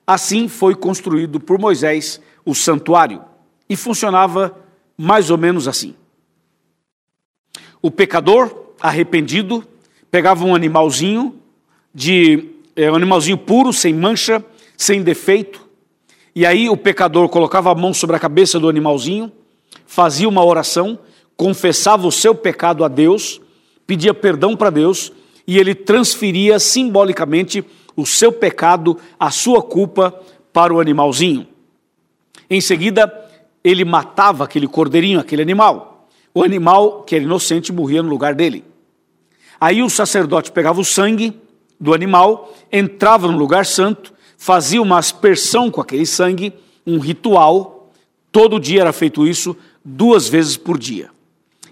Assim 0.07 0.47
foi 0.47 0.73
construído 0.73 1.39
por 1.39 1.59
Moisés 1.59 2.19
o 2.43 2.55
santuário 2.55 3.23
e 3.69 3.75
funcionava 3.75 4.57
mais 4.97 5.29
ou 5.29 5.37
menos 5.37 5.67
assim. 5.67 5.93
O 7.79 7.91
pecador 7.91 8.73
arrependido 8.81 9.63
pegava 10.09 10.43
um 10.43 10.55
animalzinho 10.55 11.39
de 11.93 12.49
é, 12.75 12.91
um 12.91 12.95
animalzinho 12.95 13.37
puro, 13.37 13.71
sem 13.71 13.93
mancha, 13.93 14.43
sem 14.75 15.03
defeito, 15.03 15.69
e 16.33 16.45
aí 16.45 16.69
o 16.69 16.77
pecador 16.77 17.27
colocava 17.27 17.71
a 17.71 17.75
mão 17.75 17.93
sobre 17.93 18.15
a 18.15 18.19
cabeça 18.19 18.59
do 18.59 18.69
animalzinho, 18.69 19.31
fazia 19.85 20.29
uma 20.29 20.43
oração, 20.43 20.97
confessava 21.35 22.07
o 22.07 22.11
seu 22.11 22.33
pecado 22.33 22.85
a 22.85 22.87
Deus, 22.87 23.41
pedia 23.89 24.13
perdão 24.13 24.55
para 24.55 24.69
Deus 24.69 25.11
e 25.47 25.57
ele 25.57 25.73
transferia 25.73 26.59
simbolicamente 26.59 27.65
o 27.95 28.05
seu 28.05 28.31
pecado, 28.31 28.95
a 29.19 29.31
sua 29.31 29.63
culpa 29.63 30.13
para 30.53 30.71
o 30.71 30.79
animalzinho. 30.79 31.47
Em 32.47 32.61
seguida, 32.61 33.11
ele 33.63 33.83
matava 33.83 34.43
aquele 34.43 34.67
cordeirinho, 34.67 35.19
aquele 35.19 35.41
animal. 35.41 36.07
O 36.35 36.43
animal, 36.43 37.01
que 37.01 37.15
era 37.15 37.23
inocente, 37.23 37.73
morria 37.73 38.03
no 38.03 38.09
lugar 38.09 38.35
dele. 38.35 38.63
Aí 39.59 39.81
o 39.81 39.89
sacerdote 39.89 40.51
pegava 40.51 40.79
o 40.79 40.85
sangue 40.85 41.33
do 41.79 41.91
animal, 41.91 42.55
entrava 42.71 43.27
no 43.27 43.39
lugar 43.39 43.65
santo, 43.65 44.13
fazia 44.37 44.79
uma 44.79 44.99
aspersão 44.99 45.71
com 45.71 45.81
aquele 45.81 46.05
sangue, 46.05 46.53
um 46.85 46.99
ritual. 46.99 47.91
Todo 48.31 48.59
dia 48.59 48.81
era 48.81 48.93
feito 48.93 49.25
isso, 49.25 49.57
duas 49.83 50.29
vezes 50.29 50.57
por 50.57 50.77
dia. 50.77 51.09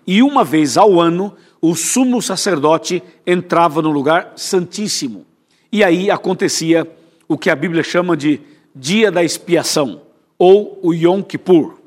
E 0.07 0.23
uma 0.23 0.43
vez 0.43 0.77
ao 0.77 0.99
ano, 0.99 1.35
o 1.69 1.75
sumo 1.75 2.21
sacerdote 2.21 3.03
entrava 3.25 3.81
no 3.81 3.91
lugar 3.91 4.31
santíssimo. 4.37 5.25
E 5.69 5.83
aí 5.83 6.09
acontecia 6.09 6.89
o 7.27 7.37
que 7.37 7.49
a 7.49 7.55
Bíblia 7.57 7.83
chama 7.83 8.15
de 8.15 8.39
dia 8.73 9.11
da 9.11 9.21
expiação, 9.21 10.01
ou 10.39 10.79
o 10.81 10.93
Yom 10.93 11.21
Kippur. 11.21 11.77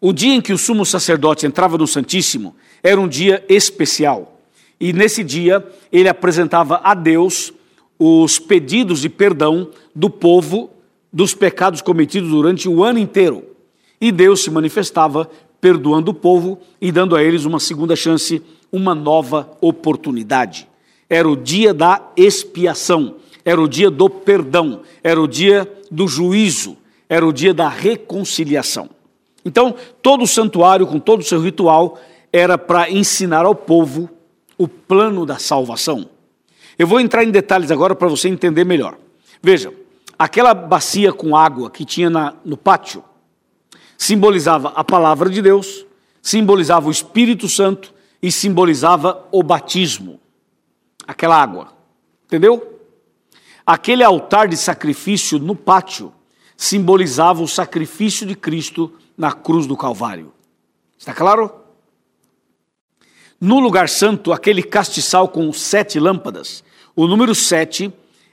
O 0.00 0.14
dia 0.14 0.32
em 0.32 0.40
que 0.40 0.54
o 0.54 0.56
sumo 0.56 0.86
sacerdote 0.86 1.44
entrava 1.44 1.76
no 1.76 1.86
Santíssimo 1.86 2.56
era 2.82 2.98
um 2.98 3.06
dia 3.06 3.44
especial. 3.50 4.40
E 4.80 4.94
nesse 4.94 5.22
dia 5.22 5.62
ele 5.92 6.08
apresentava 6.08 6.80
a 6.82 6.94
Deus 6.94 7.52
os 7.98 8.38
pedidos 8.38 9.02
de 9.02 9.10
perdão 9.10 9.68
do 9.94 10.08
povo 10.08 10.70
dos 11.12 11.34
pecados 11.34 11.82
cometidos 11.82 12.30
durante 12.30 12.66
o 12.66 12.82
ano 12.82 12.98
inteiro. 12.98 13.44
E 14.00 14.10
Deus 14.10 14.42
se 14.42 14.50
manifestava 14.50 15.28
perdoando 15.60 16.10
o 16.10 16.14
povo 16.14 16.60
e 16.80 16.92
dando 16.92 17.16
a 17.16 17.22
eles 17.22 17.44
uma 17.44 17.60
segunda 17.60 17.96
chance, 17.96 18.42
uma 18.70 18.94
nova 18.94 19.50
oportunidade. 19.60 20.68
Era 21.08 21.28
o 21.28 21.36
dia 21.36 21.72
da 21.72 22.02
expiação, 22.16 23.16
era 23.44 23.60
o 23.60 23.68
dia 23.68 23.90
do 23.90 24.10
perdão, 24.10 24.82
era 25.02 25.20
o 25.20 25.26
dia 25.26 25.70
do 25.90 26.06
juízo, 26.06 26.76
era 27.08 27.26
o 27.26 27.32
dia 27.32 27.54
da 27.54 27.68
reconciliação. 27.68 28.90
Então, 29.44 29.74
todo 30.02 30.24
o 30.24 30.26
santuário, 30.26 30.86
com 30.86 30.98
todo 30.98 31.20
o 31.20 31.24
seu 31.24 31.40
ritual, 31.40 31.98
era 32.32 32.58
para 32.58 32.90
ensinar 32.90 33.46
ao 33.46 33.54
povo 33.54 34.10
o 34.58 34.68
plano 34.68 35.24
da 35.24 35.38
salvação. 35.38 36.10
Eu 36.78 36.86
vou 36.86 37.00
entrar 37.00 37.24
em 37.24 37.30
detalhes 37.30 37.70
agora 37.70 37.94
para 37.94 38.08
você 38.08 38.28
entender 38.28 38.64
melhor. 38.64 38.96
Veja, 39.42 39.72
aquela 40.18 40.52
bacia 40.52 41.12
com 41.12 41.34
água 41.34 41.70
que 41.70 41.84
tinha 41.84 42.10
na, 42.10 42.34
no 42.44 42.56
pátio 42.56 43.02
simbolizava 43.98 44.68
a 44.68 44.84
palavra 44.84 45.28
de 45.28 45.42
Deus, 45.42 45.84
simbolizava 46.22 46.86
o 46.86 46.90
Espírito 46.90 47.48
Santo 47.48 47.92
e 48.22 48.30
simbolizava 48.30 49.26
o 49.32 49.42
batismo. 49.42 50.20
Aquela 51.06 51.36
água. 51.36 51.72
Entendeu? 52.24 52.80
Aquele 53.66 54.04
altar 54.04 54.48
de 54.48 54.56
sacrifício 54.56 55.38
no 55.38 55.54
pátio 55.54 56.12
simbolizava 56.56 57.42
o 57.42 57.48
sacrifício 57.48 58.26
de 58.26 58.34
Cristo 58.34 58.92
na 59.16 59.32
cruz 59.32 59.66
do 59.66 59.76
Calvário. 59.76 60.32
Está 60.96 61.12
claro? 61.12 61.52
No 63.40 63.60
lugar 63.60 63.88
santo, 63.88 64.32
aquele 64.32 64.62
castiçal 64.62 65.28
com 65.28 65.52
sete 65.52 66.00
lâmpadas, 66.00 66.64
o 66.94 67.06
número 67.06 67.34
sete 67.34 67.92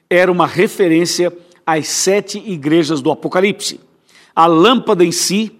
era 0.09 0.31
uma 0.31 0.47
referência 0.47 1.35
às 1.65 1.87
sete 1.87 2.39
igrejas 2.39 3.01
do 3.01 3.11
Apocalipse. 3.11 3.79
A 4.35 4.47
lâmpada 4.47 5.03
em 5.03 5.11
si 5.11 5.54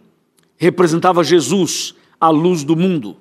representava 0.57 1.23
Jesus, 1.23 1.95
a 2.19 2.29
luz 2.29 2.63
do 2.63 2.75
mundo. 2.75 3.17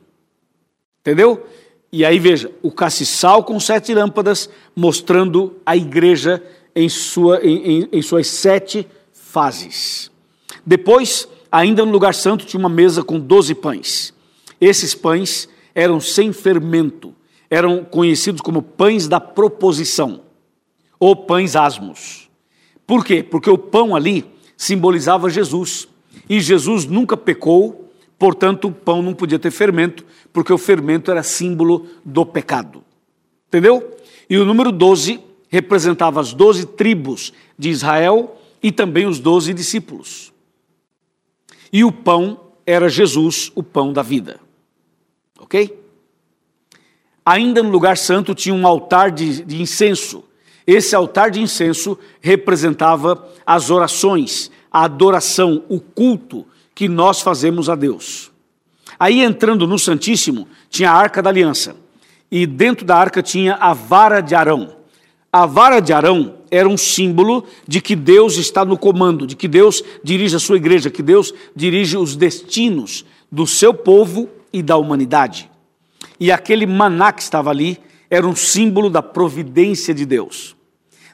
Entendeu? 1.00 1.46
E 1.92 2.04
aí 2.04 2.18
veja, 2.18 2.50
o 2.62 2.70
castiçal 2.70 3.44
com 3.44 3.58
sete 3.60 3.94
lâmpadas 3.94 4.48
mostrando 4.74 5.56
a 5.64 5.76
igreja 5.76 6.42
em, 6.74 6.88
sua, 6.88 7.40
em, 7.44 7.82
em, 7.82 7.88
em 7.92 8.02
suas 8.02 8.26
sete 8.26 8.86
fases. 9.12 10.10
Depois, 10.66 11.28
Ainda 11.54 11.86
no 11.86 11.92
lugar 11.92 12.12
santo 12.16 12.44
tinha 12.44 12.58
uma 12.58 12.68
mesa 12.68 13.04
com 13.04 13.16
doze 13.16 13.54
pães. 13.54 14.12
Esses 14.60 14.92
pães 14.92 15.48
eram 15.72 16.00
sem 16.00 16.32
fermento, 16.32 17.14
eram 17.48 17.84
conhecidos 17.84 18.40
como 18.40 18.60
pães 18.60 19.06
da 19.06 19.20
proposição, 19.20 20.22
ou 20.98 21.14
pães 21.14 21.54
asmos. 21.54 22.28
Por 22.84 23.04
quê? 23.04 23.22
Porque 23.22 23.48
o 23.48 23.56
pão 23.56 23.94
ali 23.94 24.24
simbolizava 24.56 25.30
Jesus, 25.30 25.86
e 26.28 26.40
Jesus 26.40 26.84
nunca 26.86 27.16
pecou, 27.16 27.90
portanto 28.18 28.68
o 28.68 28.72
pão 28.72 29.02
não 29.02 29.14
podia 29.14 29.38
ter 29.38 29.50
fermento, 29.50 30.04
porque 30.32 30.52
o 30.52 30.58
fermento 30.58 31.10
era 31.10 31.22
símbolo 31.22 31.86
do 32.04 32.24
pecado. 32.24 32.82
Entendeu? 33.48 33.96
E 34.28 34.36
o 34.36 34.44
número 34.44 34.72
12 34.72 35.20
representava 35.48 36.20
as 36.20 36.32
doze 36.32 36.66
tribos 36.66 37.32
de 37.58 37.70
Israel 37.70 38.40
e 38.62 38.72
também 38.72 39.06
os 39.06 39.20
doze 39.20 39.54
discípulos. 39.54 40.32
E 41.72 41.84
o 41.84 41.92
pão 41.92 42.40
era 42.66 42.88
Jesus, 42.88 43.52
o 43.54 43.62
pão 43.62 43.92
da 43.92 44.02
vida. 44.02 44.40
Ok? 45.38 45.78
Ainda 47.24 47.62
no 47.62 47.70
lugar 47.70 47.96
santo 47.96 48.34
tinha 48.34 48.54
um 48.54 48.66
altar 48.66 49.10
de, 49.10 49.44
de 49.44 49.62
incenso. 49.62 50.24
Esse 50.66 50.94
altar 50.94 51.30
de 51.30 51.40
incenso 51.40 51.98
representava 52.20 53.28
as 53.46 53.70
orações, 53.70 54.50
a 54.74 54.82
adoração, 54.82 55.62
o 55.68 55.78
culto 55.78 56.44
que 56.74 56.88
nós 56.88 57.20
fazemos 57.20 57.68
a 57.68 57.76
Deus. 57.76 58.32
Aí 58.98 59.22
entrando 59.22 59.68
no 59.68 59.78
Santíssimo, 59.78 60.48
tinha 60.68 60.90
a 60.90 60.94
arca 60.94 61.22
da 61.22 61.30
aliança. 61.30 61.76
E 62.28 62.44
dentro 62.44 62.84
da 62.84 62.96
arca 62.96 63.22
tinha 63.22 63.54
a 63.54 63.72
vara 63.72 64.20
de 64.20 64.34
Arão. 64.34 64.74
A 65.32 65.46
vara 65.46 65.78
de 65.78 65.92
Arão 65.92 66.38
era 66.50 66.68
um 66.68 66.76
símbolo 66.76 67.44
de 67.68 67.80
que 67.80 67.94
Deus 67.94 68.36
está 68.36 68.64
no 68.64 68.76
comando, 68.76 69.28
de 69.28 69.36
que 69.36 69.46
Deus 69.46 69.80
dirige 70.02 70.34
a 70.34 70.40
sua 70.40 70.56
igreja, 70.56 70.90
que 70.90 71.04
Deus 71.04 71.32
dirige 71.54 71.96
os 71.96 72.16
destinos 72.16 73.04
do 73.30 73.46
seu 73.46 73.72
povo 73.72 74.28
e 74.52 74.60
da 74.60 74.76
humanidade. 74.76 75.48
E 76.18 76.32
aquele 76.32 76.66
maná 76.66 77.12
que 77.12 77.22
estava 77.22 77.50
ali 77.50 77.78
era 78.10 78.26
um 78.26 78.34
símbolo 78.34 78.90
da 78.90 79.02
providência 79.02 79.94
de 79.94 80.04
Deus. 80.04 80.56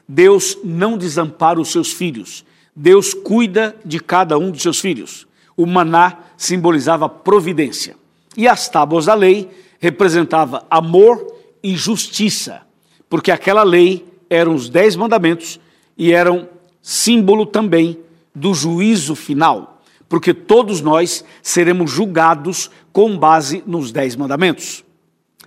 Deus 0.07 0.57
não 0.63 0.97
desampara 0.97 1.61
os 1.61 1.71
seus 1.71 1.93
filhos, 1.93 2.43
Deus 2.75 3.13
cuida 3.13 3.75
de 3.83 3.99
cada 3.99 4.37
um 4.37 4.51
dos 4.51 4.61
seus 4.61 4.79
filhos. 4.79 5.27
O 5.55 5.65
maná 5.65 6.19
simbolizava 6.37 7.09
providência. 7.09 7.95
E 8.35 8.47
as 8.47 8.69
tábuas 8.69 9.05
da 9.05 9.13
lei 9.13 9.49
representava 9.79 10.65
amor 10.69 11.35
e 11.61 11.75
justiça, 11.75 12.61
porque 13.09 13.31
aquela 13.31 13.63
lei 13.63 14.05
eram 14.29 14.55
os 14.55 14.69
dez 14.69 14.95
mandamentos 14.95 15.59
e 15.97 16.11
eram 16.11 16.47
símbolo 16.81 17.45
também 17.45 17.99
do 18.33 18.53
juízo 18.53 19.15
final, 19.15 19.81
porque 20.07 20.33
todos 20.33 20.81
nós 20.81 21.23
seremos 21.41 21.91
julgados 21.91 22.71
com 22.93 23.17
base 23.17 23.63
nos 23.67 23.91
dez 23.91 24.15
mandamentos. 24.15 24.83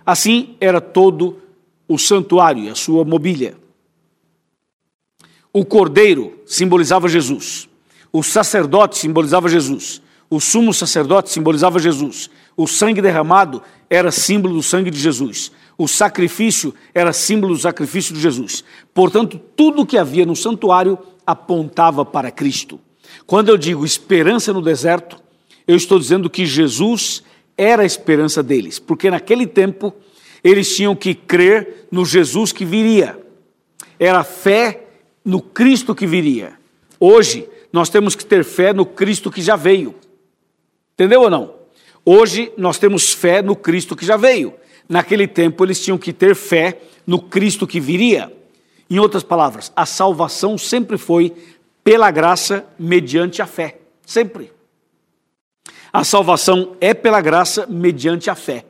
Assim 0.04 0.56
era 0.60 0.80
todo 0.80 1.38
o 1.88 1.98
santuário 1.98 2.64
e 2.64 2.68
a 2.68 2.74
sua 2.74 3.04
mobília. 3.04 3.56
O 5.56 5.64
cordeiro 5.64 6.40
simbolizava 6.44 7.08
Jesus, 7.08 7.68
o 8.12 8.24
sacerdote 8.24 8.98
simbolizava 8.98 9.48
Jesus, 9.48 10.02
o 10.28 10.40
sumo 10.40 10.74
sacerdote 10.74 11.30
simbolizava 11.30 11.78
Jesus, 11.78 12.28
o 12.56 12.66
sangue 12.66 13.00
derramado 13.00 13.62
era 13.88 14.10
símbolo 14.10 14.54
do 14.54 14.64
sangue 14.64 14.90
de 14.90 14.98
Jesus. 14.98 15.52
O 15.78 15.86
sacrifício 15.86 16.74
era 16.92 17.12
símbolo 17.12 17.54
do 17.54 17.60
sacrifício 17.60 18.12
de 18.12 18.20
Jesus. 18.20 18.64
Portanto, 18.92 19.40
tudo 19.54 19.82
o 19.82 19.86
que 19.86 19.96
havia 19.96 20.26
no 20.26 20.34
santuário 20.34 20.98
apontava 21.24 22.04
para 22.04 22.32
Cristo. 22.32 22.80
Quando 23.24 23.48
eu 23.48 23.56
digo 23.56 23.84
esperança 23.84 24.52
no 24.52 24.60
deserto, 24.60 25.22
eu 25.68 25.76
estou 25.76 26.00
dizendo 26.00 26.28
que 26.28 26.44
Jesus 26.44 27.22
era 27.56 27.84
a 27.84 27.86
esperança 27.86 28.42
deles, 28.42 28.80
porque 28.80 29.08
naquele 29.08 29.46
tempo 29.46 29.94
eles 30.42 30.74
tinham 30.74 30.96
que 30.96 31.14
crer 31.14 31.86
no 31.92 32.04
Jesus 32.04 32.50
que 32.50 32.64
viria. 32.64 33.16
Era 34.00 34.24
fé 34.24 34.83
no 35.24 35.40
Cristo 35.40 35.94
que 35.94 36.06
viria. 36.06 36.52
Hoje, 37.00 37.48
nós 37.72 37.88
temos 37.88 38.14
que 38.14 38.24
ter 38.24 38.44
fé 38.44 38.72
no 38.72 38.86
Cristo 38.86 39.30
que 39.30 39.42
já 39.42 39.56
veio. 39.56 39.94
Entendeu 40.94 41.22
ou 41.22 41.30
não? 41.30 41.54
Hoje 42.04 42.52
nós 42.56 42.78
temos 42.78 43.12
fé 43.12 43.42
no 43.42 43.56
Cristo 43.56 43.96
que 43.96 44.04
já 44.04 44.16
veio. 44.16 44.54
Naquele 44.88 45.26
tempo 45.26 45.64
eles 45.64 45.82
tinham 45.82 45.98
que 45.98 46.12
ter 46.12 46.34
fé 46.34 46.78
no 47.06 47.20
Cristo 47.20 47.66
que 47.66 47.80
viria. 47.80 48.32
Em 48.88 48.98
outras 48.98 49.22
palavras, 49.22 49.72
a 49.74 49.86
salvação 49.86 50.58
sempre 50.58 50.98
foi 50.98 51.32
pela 51.82 52.10
graça 52.10 52.66
mediante 52.78 53.40
a 53.40 53.46
fé. 53.46 53.78
Sempre. 54.04 54.52
A 55.92 56.04
salvação 56.04 56.76
é 56.80 56.92
pela 56.92 57.20
graça 57.20 57.66
mediante 57.66 58.28
a 58.28 58.34
fé. 58.34 58.64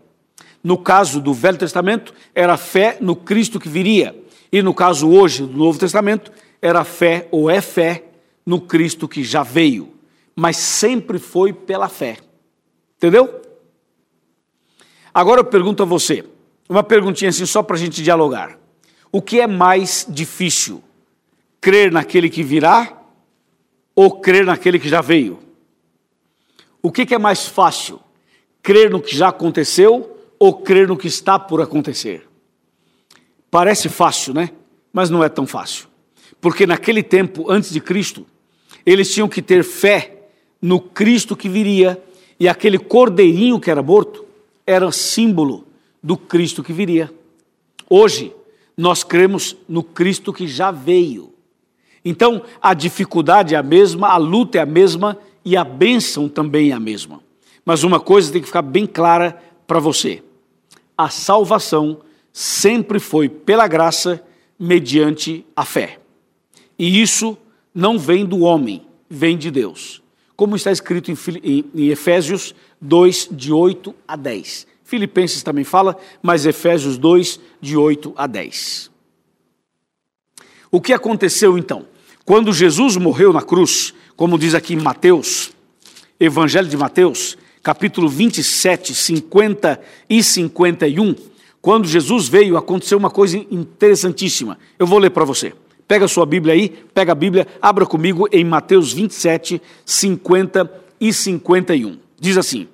No 0.62 0.78
caso 0.78 1.20
do 1.20 1.34
Velho 1.34 1.58
Testamento, 1.58 2.14
era 2.34 2.56
fé 2.56 2.96
no 3.00 3.16
Cristo 3.16 3.58
que 3.58 3.68
viria. 3.68 4.14
E 4.52 4.62
no 4.62 4.72
caso 4.72 5.10
hoje 5.10 5.44
do 5.44 5.58
Novo 5.58 5.78
Testamento, 5.78 6.30
era 6.64 6.82
fé 6.82 7.28
ou 7.30 7.50
é 7.50 7.60
fé 7.60 8.04
no 8.46 8.58
Cristo 8.58 9.06
que 9.06 9.22
já 9.22 9.42
veio. 9.42 9.92
Mas 10.34 10.56
sempre 10.56 11.18
foi 11.18 11.52
pela 11.52 11.90
fé. 11.90 12.16
Entendeu? 12.96 13.42
Agora 15.12 15.40
eu 15.40 15.44
pergunto 15.44 15.82
a 15.82 15.86
você, 15.86 16.24
uma 16.66 16.82
perguntinha 16.82 17.28
assim 17.28 17.44
só 17.44 17.62
para 17.62 17.76
a 17.76 17.78
gente 17.78 18.02
dialogar. 18.02 18.58
O 19.12 19.20
que 19.20 19.40
é 19.40 19.46
mais 19.46 20.06
difícil? 20.08 20.82
Crer 21.60 21.92
naquele 21.92 22.30
que 22.30 22.42
virá 22.42 22.98
ou 23.94 24.18
crer 24.20 24.46
naquele 24.46 24.78
que 24.78 24.88
já 24.88 25.02
veio? 25.02 25.38
O 26.80 26.90
que, 26.90 27.04
que 27.04 27.14
é 27.14 27.18
mais 27.18 27.46
fácil? 27.46 28.00
Crer 28.62 28.90
no 28.90 29.02
que 29.02 29.14
já 29.14 29.28
aconteceu 29.28 30.18
ou 30.38 30.62
crer 30.62 30.88
no 30.88 30.96
que 30.96 31.08
está 31.08 31.38
por 31.38 31.60
acontecer? 31.60 32.26
Parece 33.50 33.90
fácil, 33.90 34.32
né? 34.32 34.50
Mas 34.90 35.10
não 35.10 35.22
é 35.22 35.28
tão 35.28 35.46
fácil. 35.46 35.93
Porque 36.44 36.66
naquele 36.66 37.02
tempo, 37.02 37.50
antes 37.50 37.70
de 37.70 37.80
Cristo, 37.80 38.26
eles 38.84 39.10
tinham 39.10 39.26
que 39.26 39.40
ter 39.40 39.64
fé 39.64 40.26
no 40.60 40.78
Cristo 40.78 41.34
que 41.34 41.48
viria, 41.48 41.98
e 42.38 42.46
aquele 42.46 42.78
cordeirinho 42.78 43.58
que 43.58 43.70
era 43.70 43.82
morto 43.82 44.26
era 44.66 44.92
símbolo 44.92 45.66
do 46.02 46.18
Cristo 46.18 46.62
que 46.62 46.70
viria. 46.70 47.10
Hoje, 47.88 48.30
nós 48.76 49.02
cremos 49.02 49.56
no 49.66 49.82
Cristo 49.82 50.34
que 50.34 50.46
já 50.46 50.70
veio. 50.70 51.32
Então, 52.04 52.42
a 52.60 52.74
dificuldade 52.74 53.54
é 53.54 53.56
a 53.56 53.62
mesma, 53.62 54.08
a 54.08 54.18
luta 54.18 54.58
é 54.58 54.60
a 54.60 54.66
mesma 54.66 55.16
e 55.46 55.56
a 55.56 55.64
bênção 55.64 56.28
também 56.28 56.72
é 56.72 56.74
a 56.74 56.80
mesma. 56.80 57.22
Mas 57.64 57.84
uma 57.84 57.98
coisa 57.98 58.30
tem 58.30 58.42
que 58.42 58.48
ficar 58.48 58.60
bem 58.60 58.86
clara 58.86 59.42
para 59.66 59.80
você: 59.80 60.22
a 60.94 61.08
salvação 61.08 62.02
sempre 62.30 63.00
foi 63.00 63.30
pela 63.30 63.66
graça, 63.66 64.22
mediante 64.58 65.42
a 65.56 65.64
fé. 65.64 66.03
E 66.84 67.00
isso 67.00 67.38
não 67.74 67.98
vem 67.98 68.26
do 68.26 68.40
homem, 68.40 68.86
vem 69.08 69.38
de 69.38 69.50
Deus. 69.50 70.02
Como 70.36 70.54
está 70.54 70.70
escrito 70.70 71.10
em, 71.10 71.64
em 71.74 71.88
Efésios 71.88 72.54
2, 72.78 73.30
de 73.32 73.50
8 73.50 73.94
a 74.06 74.16
10. 74.16 74.66
Filipenses 74.84 75.42
também 75.42 75.64
fala, 75.64 75.96
mas 76.22 76.44
Efésios 76.44 76.98
2, 76.98 77.40
de 77.58 77.74
8 77.74 78.12
a 78.14 78.26
10. 78.26 78.90
O 80.70 80.78
que 80.78 80.92
aconteceu 80.92 81.56
então? 81.56 81.86
Quando 82.22 82.52
Jesus 82.52 82.98
morreu 82.98 83.32
na 83.32 83.40
cruz, 83.40 83.94
como 84.14 84.38
diz 84.38 84.54
aqui 84.54 84.74
em 84.74 84.82
Mateus, 84.82 85.52
Evangelho 86.20 86.68
de 86.68 86.76
Mateus, 86.76 87.38
capítulo 87.62 88.10
27, 88.10 88.94
50 88.94 89.80
e 90.06 90.22
51, 90.22 91.14
quando 91.62 91.88
Jesus 91.88 92.28
veio, 92.28 92.58
aconteceu 92.58 92.98
uma 92.98 93.08
coisa 93.08 93.38
interessantíssima. 93.38 94.58
Eu 94.78 94.86
vou 94.86 94.98
ler 94.98 95.08
para 95.08 95.24
você. 95.24 95.54
Pega 95.86 96.06
a 96.06 96.08
sua 96.08 96.24
Bíblia 96.24 96.54
aí, 96.54 96.68
pega 96.68 97.12
a 97.12 97.14
Bíblia, 97.14 97.46
abra 97.60 97.84
comigo 97.84 98.26
em 98.32 98.44
Mateus 98.44 98.92
27, 98.92 99.60
50 99.84 100.82
e 100.98 101.12
51. 101.12 101.98
Diz 102.18 102.38
assim: 102.38 102.66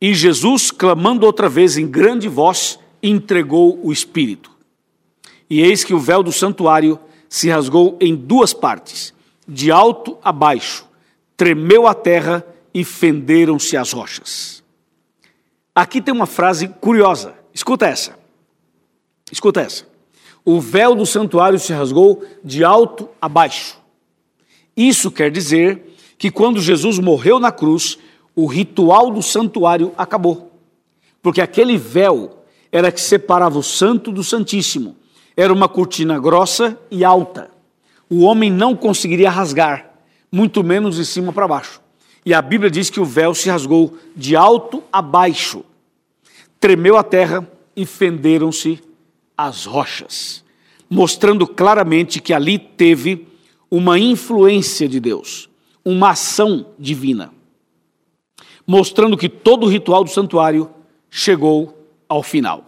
E 0.00 0.12
Jesus, 0.14 0.70
clamando 0.70 1.24
outra 1.24 1.48
vez 1.48 1.78
em 1.78 1.86
grande 1.86 2.28
voz, 2.28 2.78
entregou 3.02 3.78
o 3.84 3.92
Espírito. 3.92 4.50
E 5.48 5.60
eis 5.60 5.84
que 5.84 5.94
o 5.94 6.00
véu 6.00 6.22
do 6.22 6.32
santuário 6.32 6.98
se 7.28 7.48
rasgou 7.48 7.96
em 8.00 8.16
duas 8.16 8.52
partes, 8.52 9.14
de 9.46 9.70
alto 9.70 10.18
a 10.22 10.32
baixo, 10.32 10.86
tremeu 11.36 11.86
a 11.86 11.94
terra 11.94 12.44
e 12.74 12.84
fenderam-se 12.84 13.76
as 13.76 13.92
rochas. 13.92 14.62
Aqui 15.74 16.02
tem 16.02 16.12
uma 16.12 16.26
frase 16.26 16.68
curiosa, 16.68 17.34
escuta 17.54 17.86
essa. 17.86 18.18
Escuta 19.30 19.60
essa 19.60 19.87
o 20.50 20.62
véu 20.62 20.94
do 20.94 21.04
santuário 21.04 21.58
se 21.58 21.74
rasgou 21.74 22.24
de 22.42 22.64
alto 22.64 23.06
a 23.20 23.28
baixo. 23.28 23.76
Isso 24.74 25.10
quer 25.10 25.30
dizer 25.30 25.94
que 26.16 26.30
quando 26.30 26.58
Jesus 26.58 26.98
morreu 26.98 27.38
na 27.38 27.52
cruz, 27.52 27.98
o 28.34 28.46
ritual 28.46 29.10
do 29.10 29.22
santuário 29.22 29.92
acabou. 29.94 30.50
Porque 31.20 31.42
aquele 31.42 31.76
véu 31.76 32.44
era 32.72 32.90
que 32.90 32.98
separava 32.98 33.58
o 33.58 33.62
santo 33.62 34.10
do 34.10 34.24
santíssimo. 34.24 34.96
Era 35.36 35.52
uma 35.52 35.68
cortina 35.68 36.18
grossa 36.18 36.78
e 36.90 37.04
alta. 37.04 37.50
O 38.08 38.22
homem 38.22 38.50
não 38.50 38.74
conseguiria 38.74 39.28
rasgar, 39.28 39.92
muito 40.32 40.64
menos 40.64 40.96
de 40.96 41.04
cima 41.04 41.30
para 41.30 41.46
baixo. 41.46 41.78
E 42.24 42.32
a 42.32 42.40
Bíblia 42.40 42.70
diz 42.70 42.88
que 42.88 43.00
o 43.00 43.04
véu 43.04 43.34
se 43.34 43.50
rasgou 43.50 43.98
de 44.16 44.34
alto 44.34 44.82
a 44.90 45.02
baixo. 45.02 45.62
Tremeu 46.58 46.96
a 46.96 47.02
terra 47.02 47.46
e 47.76 47.84
fenderam-se 47.84 48.87
as 49.38 49.64
rochas, 49.64 50.44
mostrando 50.90 51.46
claramente 51.46 52.20
que 52.20 52.34
ali 52.34 52.58
teve 52.58 53.28
uma 53.70 53.96
influência 53.96 54.88
de 54.88 54.98
Deus, 54.98 55.48
uma 55.84 56.10
ação 56.10 56.66
divina, 56.76 57.32
mostrando 58.66 59.16
que 59.16 59.28
todo 59.28 59.64
o 59.64 59.68
ritual 59.68 60.02
do 60.02 60.10
santuário 60.10 60.68
chegou 61.08 61.86
ao 62.08 62.20
final. 62.20 62.64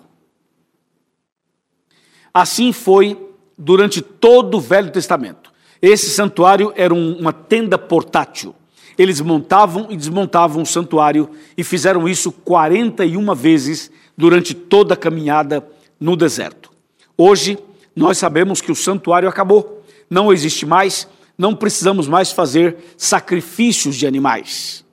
Assim 2.32 2.72
foi 2.72 3.18
durante 3.58 4.00
todo 4.00 4.58
o 4.58 4.60
Velho 4.60 4.92
Testamento. 4.92 5.52
Esse 5.82 6.10
santuário 6.10 6.72
era 6.76 6.94
um, 6.94 7.14
uma 7.18 7.32
tenda 7.32 7.76
portátil. 7.76 8.54
Eles 8.96 9.20
montavam 9.20 9.88
e 9.90 9.96
desmontavam 9.96 10.62
o 10.62 10.66
santuário 10.66 11.30
e 11.56 11.64
fizeram 11.64 12.08
isso 12.08 12.30
41 12.30 13.34
vezes 13.34 13.90
durante 14.16 14.54
toda 14.54 14.94
a 14.94 14.96
caminhada 14.96 15.66
no 16.00 16.16
deserto. 16.16 16.70
Hoje, 17.16 17.58
nós 17.94 18.18
sabemos 18.18 18.60
que 18.60 18.72
o 18.72 18.76
santuário 18.76 19.28
acabou, 19.28 19.84
não 20.08 20.32
existe 20.32 20.64
mais, 20.64 21.06
não 21.36 21.54
precisamos 21.54 22.08
mais 22.08 22.32
fazer 22.32 22.76
sacrifícios 22.96 23.94
de 23.94 24.06
animais. 24.06 24.84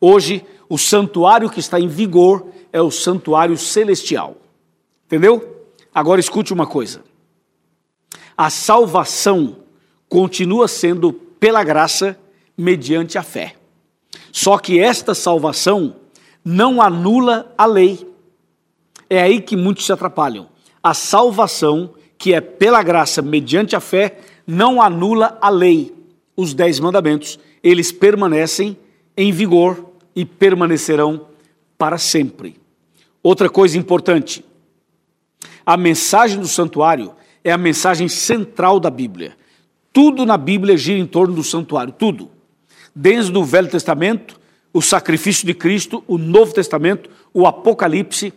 Hoje, 0.00 0.44
o 0.68 0.78
santuário 0.78 1.50
que 1.50 1.60
está 1.60 1.80
em 1.80 1.88
vigor 1.88 2.48
é 2.72 2.80
o 2.80 2.90
santuário 2.90 3.56
celestial. 3.56 4.36
Entendeu? 5.06 5.64
Agora 5.94 6.20
escute 6.20 6.52
uma 6.52 6.66
coisa. 6.66 7.02
A 8.36 8.50
salvação 8.50 9.56
continua 10.08 10.68
sendo 10.68 11.12
pela 11.12 11.64
graça 11.64 12.18
mediante 12.56 13.16
a 13.16 13.22
fé. 13.22 13.56
Só 14.32 14.58
que 14.58 14.78
esta 14.78 15.14
salvação 15.14 15.96
não 16.44 16.82
anula 16.82 17.54
a 17.56 17.66
lei. 17.66 18.06
É 19.08 19.20
aí 19.20 19.40
que 19.40 19.56
muitos 19.56 19.86
se 19.86 19.92
atrapalham. 19.92 20.48
A 20.82 20.94
salvação, 20.94 21.94
que 22.18 22.32
é 22.32 22.40
pela 22.40 22.82
graça 22.82 23.22
mediante 23.22 23.76
a 23.76 23.80
fé, 23.80 24.18
não 24.46 24.80
anula 24.80 25.36
a 25.40 25.48
lei, 25.48 25.94
os 26.36 26.54
dez 26.54 26.78
mandamentos. 26.78 27.38
Eles 27.62 27.90
permanecem 27.90 28.76
em 29.16 29.32
vigor 29.32 29.92
e 30.14 30.24
permanecerão 30.24 31.26
para 31.76 31.98
sempre. 31.98 32.56
Outra 33.22 33.48
coisa 33.48 33.78
importante: 33.78 34.44
a 35.64 35.76
mensagem 35.76 36.38
do 36.38 36.46
santuário 36.48 37.14
é 37.42 37.52
a 37.52 37.58
mensagem 37.58 38.08
central 38.08 38.78
da 38.78 38.90
Bíblia. 38.90 39.36
Tudo 39.92 40.26
na 40.26 40.36
Bíblia 40.36 40.76
gira 40.76 40.98
em 40.98 41.06
torno 41.06 41.34
do 41.34 41.42
santuário, 41.42 41.92
tudo. 41.92 42.30
Desde 42.94 43.36
o 43.36 43.44
Velho 43.44 43.68
Testamento, 43.68 44.38
o 44.72 44.82
sacrifício 44.82 45.46
de 45.46 45.54
Cristo, 45.54 46.04
o 46.06 46.18
Novo 46.18 46.52
Testamento, 46.52 47.08
o 47.32 47.46
Apocalipse, 47.46 48.32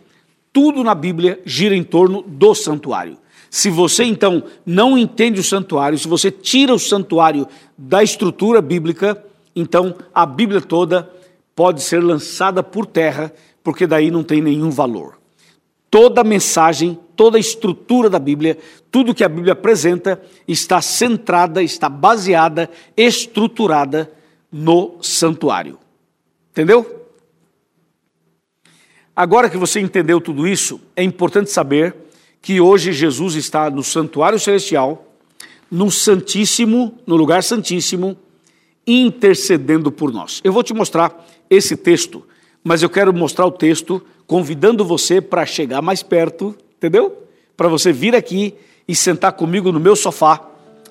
tudo 0.52 0.82
na 0.82 0.94
Bíblia 0.94 1.40
gira 1.44 1.74
em 1.74 1.84
torno 1.84 2.22
do 2.22 2.54
santuário. 2.54 3.16
Se 3.50 3.68
você 3.68 4.04
então 4.04 4.44
não 4.64 4.96
entende 4.96 5.40
o 5.40 5.44
santuário, 5.44 5.98
se 5.98 6.06
você 6.06 6.30
tira 6.30 6.72
o 6.72 6.78
santuário 6.78 7.48
da 7.76 8.02
estrutura 8.02 8.62
bíblica, 8.62 9.22
então 9.54 9.94
a 10.14 10.24
Bíblia 10.24 10.60
toda 10.60 11.10
pode 11.54 11.82
ser 11.82 12.02
lançada 12.02 12.62
por 12.62 12.86
terra, 12.86 13.32
porque 13.62 13.86
daí 13.86 14.10
não 14.10 14.22
tem 14.22 14.40
nenhum 14.40 14.70
valor. 14.70 15.18
Toda 15.90 16.20
a 16.20 16.24
mensagem, 16.24 16.96
toda 17.16 17.36
a 17.36 17.40
estrutura 17.40 18.08
da 18.08 18.20
Bíblia, 18.20 18.56
tudo 18.90 19.14
que 19.14 19.24
a 19.24 19.28
Bíblia 19.28 19.54
apresenta 19.54 20.22
está 20.46 20.80
centrada, 20.80 21.60
está 21.60 21.88
baseada, 21.88 22.70
estruturada 22.96 24.10
no 24.52 24.98
santuário. 25.02 25.76
Entendeu? 26.52 26.99
Agora 29.14 29.50
que 29.50 29.56
você 29.56 29.80
entendeu 29.80 30.20
tudo 30.20 30.46
isso, 30.46 30.80
é 30.96 31.02
importante 31.02 31.50
saber 31.50 31.94
que 32.40 32.60
hoje 32.60 32.92
Jesus 32.92 33.34
está 33.34 33.68
no 33.68 33.82
santuário 33.82 34.38
celestial, 34.38 35.06
no 35.70 35.90
Santíssimo, 35.90 36.98
no 37.06 37.16
lugar 37.16 37.42
Santíssimo, 37.42 38.16
intercedendo 38.86 39.92
por 39.92 40.12
nós. 40.12 40.40
Eu 40.42 40.52
vou 40.52 40.62
te 40.62 40.72
mostrar 40.72 41.26
esse 41.48 41.76
texto, 41.76 42.24
mas 42.64 42.82
eu 42.82 42.90
quero 42.90 43.12
mostrar 43.12 43.46
o 43.46 43.50
texto 43.50 44.02
convidando 44.26 44.84
você 44.84 45.20
para 45.20 45.44
chegar 45.44 45.82
mais 45.82 46.02
perto, 46.02 46.54
entendeu? 46.76 47.24
Para 47.56 47.68
você 47.68 47.92
vir 47.92 48.14
aqui 48.14 48.54
e 48.86 48.94
sentar 48.94 49.32
comigo 49.32 49.70
no 49.70 49.80
meu 49.80 49.94
sofá, 49.94 50.40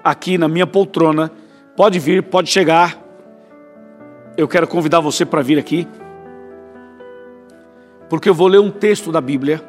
aqui 0.03 0.37
na 0.37 0.47
minha 0.47 0.67
poltrona. 0.67 1.31
Pode 1.75 1.99
vir, 1.99 2.23
pode 2.23 2.49
chegar. 2.49 3.01
Eu 4.37 4.47
quero 4.47 4.67
convidar 4.67 4.99
você 4.99 5.25
para 5.25 5.41
vir 5.41 5.57
aqui 5.57 5.87
porque 8.09 8.27
eu 8.27 8.33
vou 8.33 8.47
ler 8.47 8.59
um 8.59 8.71
texto 8.71 9.11
da 9.11 9.21
Bíblia 9.21 9.63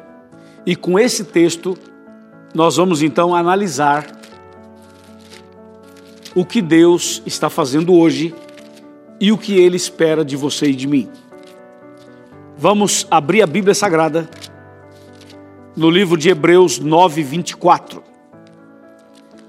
e 0.65 0.75
com 0.75 0.99
esse 0.99 1.23
texto 1.23 1.77
nós 2.53 2.75
vamos 2.75 3.01
então 3.01 3.35
analisar 3.35 4.05
o 6.35 6.45
que 6.45 6.61
Deus 6.61 7.21
está 7.25 7.49
fazendo 7.49 7.93
hoje 7.93 8.33
e 9.19 9.31
o 9.31 9.37
que 9.37 9.53
Ele 9.53 9.77
espera 9.77 10.25
de 10.25 10.35
você 10.35 10.67
e 10.67 10.75
de 10.75 10.87
mim. 10.87 11.09
Vamos 12.57 13.07
abrir 13.09 13.41
a 13.41 13.47
Bíblia 13.47 13.73
Sagrada 13.73 14.29
no 15.75 15.89
livro 15.89 16.17
de 16.17 16.29
Hebreus 16.29 16.79
9, 16.79 17.23
24, 17.23 18.03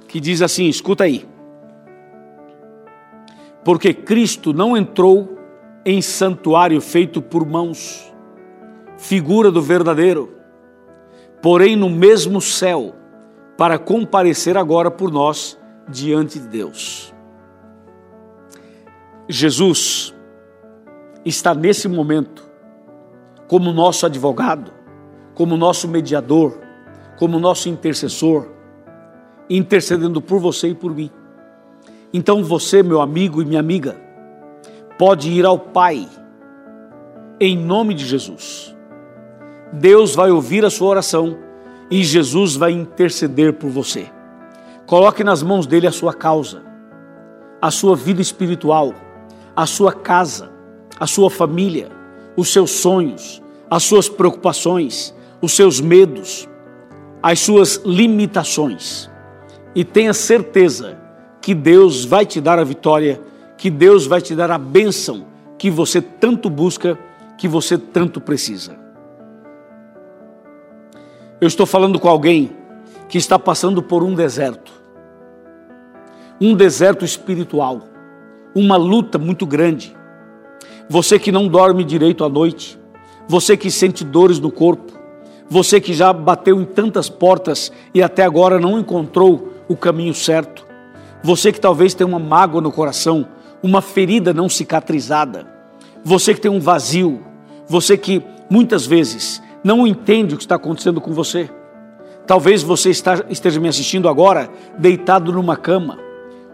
que 0.09 0.20
diz 0.20 0.42
assim: 0.42 0.68
escuta 0.68 1.05
aí. 1.05 1.26
Porque 3.64 3.94
Cristo 3.94 4.52
não 4.52 4.76
entrou 4.76 5.38
em 5.85 6.02
santuário 6.02 6.81
feito 6.81 7.22
por 7.22 7.46
mãos, 7.46 8.12
figura 9.02 9.50
do 9.50 9.60
verdadeiro, 9.60 10.32
porém 11.42 11.74
no 11.74 11.90
mesmo 11.90 12.40
céu, 12.40 12.94
para 13.58 13.76
comparecer 13.76 14.56
agora 14.56 14.92
por 14.92 15.10
nós 15.10 15.58
diante 15.88 16.38
de 16.38 16.46
Deus. 16.46 17.12
Jesus 19.28 20.14
está 21.24 21.52
nesse 21.52 21.88
momento 21.88 22.48
como 23.48 23.72
nosso 23.72 24.06
advogado, 24.06 24.72
como 25.34 25.56
nosso 25.56 25.88
mediador, 25.88 26.60
como 27.18 27.40
nosso 27.40 27.68
intercessor, 27.68 28.46
intercedendo 29.50 30.22
por 30.22 30.38
você 30.38 30.68
e 30.68 30.74
por 30.76 30.94
mim. 30.94 31.10
Então 32.14 32.44
você, 32.44 32.84
meu 32.84 33.00
amigo 33.00 33.42
e 33.42 33.44
minha 33.44 33.60
amiga, 33.60 34.00
pode 34.96 35.28
ir 35.28 35.44
ao 35.44 35.58
Pai 35.58 36.08
em 37.40 37.56
nome 37.56 37.94
de 37.94 38.06
Jesus. 38.06 38.71
Deus 39.72 40.14
vai 40.14 40.30
ouvir 40.30 40.64
a 40.64 40.70
sua 40.70 40.88
oração 40.88 41.38
e 41.90 42.04
Jesus 42.04 42.56
vai 42.56 42.72
interceder 42.72 43.54
por 43.54 43.70
você. 43.70 44.06
Coloque 44.87 45.24
nas 45.24 45.42
mãos 45.42 45.66
dele 45.66 45.87
a 45.87 45.92
sua 45.92 46.12
causa, 46.12 46.62
a 47.61 47.70
sua 47.70 47.96
vida 47.96 48.20
espiritual, 48.20 48.94
a 49.56 49.64
sua 49.66 49.92
casa, 49.92 50.50
a 50.98 51.06
sua 51.06 51.30
família, 51.30 51.88
os 52.37 52.52
seus 52.52 52.70
sonhos, 52.70 53.42
as 53.70 53.82
suas 53.85 54.08
preocupações, 54.08 55.14
os 55.40 55.56
seus 55.56 55.80
medos, 55.80 56.48
as 57.22 57.40
suas 57.40 57.80
limitações. 57.85 59.11
E 59.74 59.85
tenha 59.85 60.12
certeza 60.12 60.98
que 61.40 61.54
Deus 61.54 62.04
vai 62.04 62.26
te 62.26 62.40
dar 62.40 62.58
a 62.58 62.64
vitória, 62.64 63.20
que 63.56 63.70
Deus 63.70 64.06
vai 64.06 64.20
te 64.20 64.35
dar 64.35 64.50
a 64.50 64.58
bênção 64.58 65.26
que 65.58 65.70
você 65.70 66.02
tanto 66.02 66.50
busca, 66.50 66.98
que 67.38 67.48
você 67.48 67.78
tanto 67.78 68.20
precisa. 68.20 68.81
Eu 71.42 71.48
estou 71.48 71.66
falando 71.66 71.98
com 71.98 72.09
alguém 72.09 72.52
que 73.09 73.18
está 73.18 73.37
passando 73.37 73.83
por 73.83 74.05
um 74.05 74.14
deserto, 74.14 74.70
um 76.40 76.55
deserto 76.55 77.05
espiritual, 77.05 77.81
uma 78.55 78.76
luta 78.76 79.18
muito 79.18 79.44
grande. 79.44 79.92
Você 80.88 81.18
que 81.18 81.33
não 81.33 81.48
dorme 81.48 81.83
direito 81.83 82.22
à 82.22 82.28
noite, 82.28 82.78
você 83.26 83.57
que 83.57 83.72
sente 83.72 84.05
dores 84.05 84.38
no 84.38 84.52
corpo, 84.52 84.92
você 85.50 85.81
que 85.81 85.92
já 85.92 86.12
bateu 86.12 86.62
em 86.62 86.64
tantas 86.64 87.09
portas 87.09 87.72
e 87.92 88.00
até 88.00 88.22
agora 88.22 88.61
não 88.61 88.78
encontrou 88.78 89.52
o 89.66 89.76
caminho 89.76 90.14
certo, 90.14 90.64
você 91.24 91.50
que 91.50 91.61
talvez 91.61 91.92
tenha 91.92 92.07
uma 92.07 92.20
mágoa 92.20 92.61
no 92.61 92.70
coração, 92.70 93.26
uma 93.61 93.83
ferida 93.83 94.33
não 94.33 94.48
cicatrizada, 94.48 95.44
você 96.05 96.35
que 96.35 96.40
tem 96.40 96.52
um 96.52 96.61
vazio, 96.61 97.20
você 97.66 97.96
que 97.96 98.22
muitas 98.48 98.87
vezes 98.87 99.42
não 99.62 99.87
entende 99.87 100.35
o 100.35 100.37
que 100.37 100.44
está 100.44 100.57
acontecendo 100.57 101.01
com 101.01 101.12
você. 101.12 101.48
Talvez 102.27 102.62
você 102.62 102.90
esteja 102.90 103.61
me 103.61 103.68
assistindo 103.68 104.09
agora 104.09 104.51
deitado 104.79 105.33
numa 105.33 105.57
cama, 105.57 105.98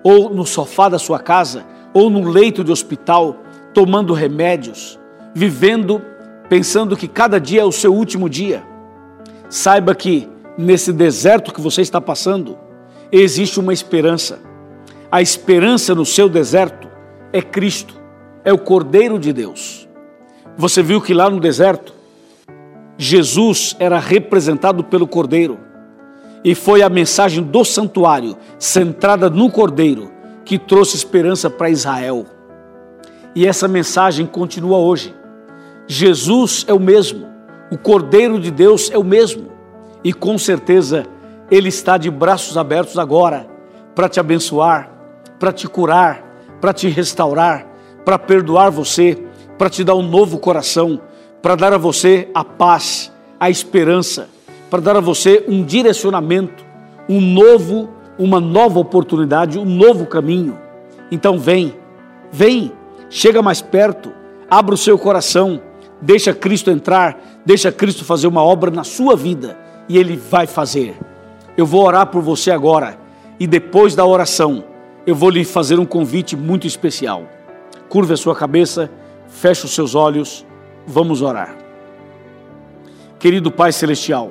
ou 0.03 0.31
no 0.31 0.47
sofá 0.47 0.89
da 0.89 0.99
sua 0.99 1.19
casa, 1.19 1.65
ou 1.93 2.09
num 2.09 2.29
leito 2.29 2.65
de 2.65 2.73
hospital, 2.73 3.37
tomando 3.75 4.13
remédios, 4.13 4.99
vivendo 5.35 6.03
pensando 6.49 6.97
que 6.97 7.07
cada 7.07 7.39
dia 7.39 7.61
é 7.61 7.65
o 7.65 7.73
seu 7.73 7.95
último 7.95 8.29
dia, 8.29 8.63
saiba 9.49 9.95
que 9.95 10.29
nesse 10.57 10.93
deserto 10.93 11.53
que 11.53 11.61
você 11.61 11.83
está 11.83 12.01
passando, 12.01 12.59
existe 13.13 13.61
uma 13.61 13.73
esperança. 13.73 14.41
A 15.11 15.23
esperança 15.23 15.95
no 15.95 16.05
seu 16.05 16.29
deserto 16.29 16.89
é 17.33 17.41
Cristo, 17.41 17.95
é 18.45 18.53
o 18.53 18.59
Cordeiro 18.59 19.19
de 19.19 19.33
Deus. 19.33 19.89
Você 20.57 20.83
viu 20.83 21.01
que 21.01 21.15
lá 21.15 21.31
no 21.31 21.39
deserto, 21.39 21.95
Jesus 23.01 23.77
era 23.79 24.01
representado 24.01 24.83
pelo 24.83 25.07
Cordeiro, 25.07 25.61
e 26.45 26.53
foi 26.53 26.83
a 26.83 26.89
mensagem 26.89 27.45
do 27.45 27.65
santuário, 27.65 28.37
centrada 28.59 29.31
no 29.31 29.49
Cordeiro, 29.51 30.11
que 30.45 30.59
trouxe 30.59 30.97
esperança 30.97 31.49
para 31.49 31.71
Israel. 31.71 32.27
E 33.37 33.47
essa 33.47 33.69
mensagem 33.69 34.27
continua 34.27 34.79
hoje. 34.79 35.15
Jesus 35.87 36.65
é 36.67 36.75
o 36.75 36.81
mesmo, 36.81 37.29
o 37.71 37.79
Cordeiro 37.79 38.41
de 38.41 38.51
Deus 38.51 38.91
é 38.91 38.99
o 38.99 39.05
mesmo, 39.05 39.47
e 40.03 40.13
com 40.13 40.37
certeza 40.37 41.07
Ele 41.49 41.69
está 41.69 41.97
de 41.99 42.11
braços 42.11 42.59
abertos 42.59 42.99
agora 42.99 43.47
para 43.95 44.09
te 44.09 44.19
abençoar, 44.19 44.91
para 45.39 45.53
te 45.53 45.69
curar, 45.69 46.25
para 46.61 46.73
te 46.73 46.89
restaurar, 46.89 47.65
para 48.05 48.19
perdoar 48.19 48.71
você, 48.71 49.17
para 49.57 49.71
te 49.71 49.85
dar 49.85 49.95
um 49.95 50.03
novo 50.03 50.39
coração, 50.39 51.01
para 51.43 51.55
dar 51.55 51.73
a 51.73 51.79
você 51.79 52.29
a 52.35 52.45
paz, 52.45 53.13
a 53.39 53.49
esperança, 53.49 54.29
para 54.71 54.81
dar 54.81 54.97
a 54.97 55.01
você 55.01 55.45
um 55.49 55.65
direcionamento, 55.65 56.65
um 57.09 57.21
novo, 57.21 57.89
uma 58.19 58.41
nova 58.41 58.79
oportunidade, 58.79 59.59
um 59.59 59.65
novo 59.65 60.07
caminho. 60.07 60.59
Então 61.11 61.39
vem, 61.39 61.75
vem, 62.31 62.73
chega 63.09 63.41
mais 63.41 63.63
perto, 63.63 64.13
abra 64.51 64.75
o 64.75 64.79
seu 64.79 64.99
coração 64.99 65.63
Deixa 66.01 66.33
Cristo 66.33 66.71
entrar, 66.71 67.41
deixa 67.45 67.73
Cristo 67.73 68.05
fazer 68.05 68.29
uma 68.29 68.43
obra 68.43 68.71
na 68.71 68.85
sua 68.85 69.17
vida 69.17 69.59
e 69.89 69.99
Ele 69.99 70.17
vai 70.17 70.47
fazer. 70.47 70.97
Eu 71.57 71.67
vou 71.67 71.85
orar 71.85 72.07
por 72.07 72.23
você 72.23 72.53
agora 72.53 72.99
e 73.41 73.47
depois 73.47 73.97
da 73.97 74.07
oração 74.07 74.65
eu 75.07 75.15
vou 75.15 75.31
lhe 75.31 75.45
fazer 75.45 75.79
um 75.79 75.87
convite 75.87 76.37
muito 76.37 76.67
especial. 76.67 77.25
Curva 77.89 78.15
a 78.15 78.17
sua 78.17 78.35
cabeça, 78.35 78.91
feche 79.27 79.65
os 79.65 79.75
seus 79.75 79.95
olhos, 79.95 80.47
vamos 80.89 81.21
orar. 81.21 81.55
Querido 83.19 83.53
Pai 83.53 83.73
Celestial, 83.73 84.31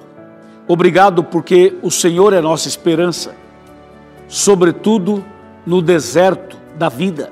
obrigado 0.67 1.23
porque 1.23 1.75
o 1.81 1.91
Senhor 1.91 2.33
é 2.33 2.41
nossa 2.41 2.67
esperança, 2.67 3.35
sobretudo 4.27 5.23
no 5.65 5.81
deserto 5.81 6.57
da 6.75 6.89
vida, 6.89 7.31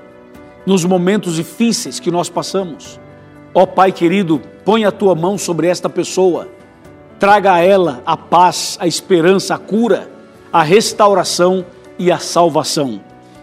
nos 0.65 0.85
momentos 0.85 1.35
difíceis 1.35 1.99
que 1.99 2.11
nós 2.11 2.29
passamos. 2.29 2.99
Ó 3.53 3.63
oh, 3.63 3.67
Pai 3.67 3.91
querido, 3.91 4.41
põe 4.63 4.85
a 4.85 4.91
tua 4.91 5.15
mão 5.15 5.37
sobre 5.37 5.67
esta 5.67 5.89
pessoa, 5.89 6.49
traga 7.17 7.53
a 7.53 7.59
ela 7.59 8.03
a 8.05 8.17
paz, 8.17 8.77
a 8.79 8.85
esperança, 8.85 9.55
a 9.55 9.57
cura, 9.57 10.09
a 10.51 10.61
restauração 10.61 11.65
e 11.97 12.11
a 12.11 12.19
salvação. 12.19 13.01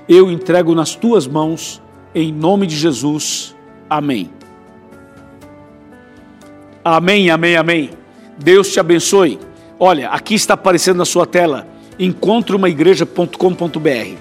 Eu 0.08 0.30
entrego 0.30 0.74
nas 0.74 0.94
tuas 0.94 1.26
mãos, 1.26 1.80
em 2.14 2.30
nome 2.30 2.66
de 2.66 2.76
Jesus. 2.76 3.56
Amém. 3.88 4.41
Amém, 6.84 7.30
amém, 7.30 7.56
amém. 7.56 7.90
Deus 8.38 8.72
te 8.72 8.80
abençoe. 8.80 9.38
Olha, 9.78 10.08
aqui 10.10 10.34
está 10.34 10.54
aparecendo 10.54 10.96
na 10.98 11.04
sua 11.04 11.24
tela 11.26 11.68
encontreumaigreja.com.br. 11.98 14.16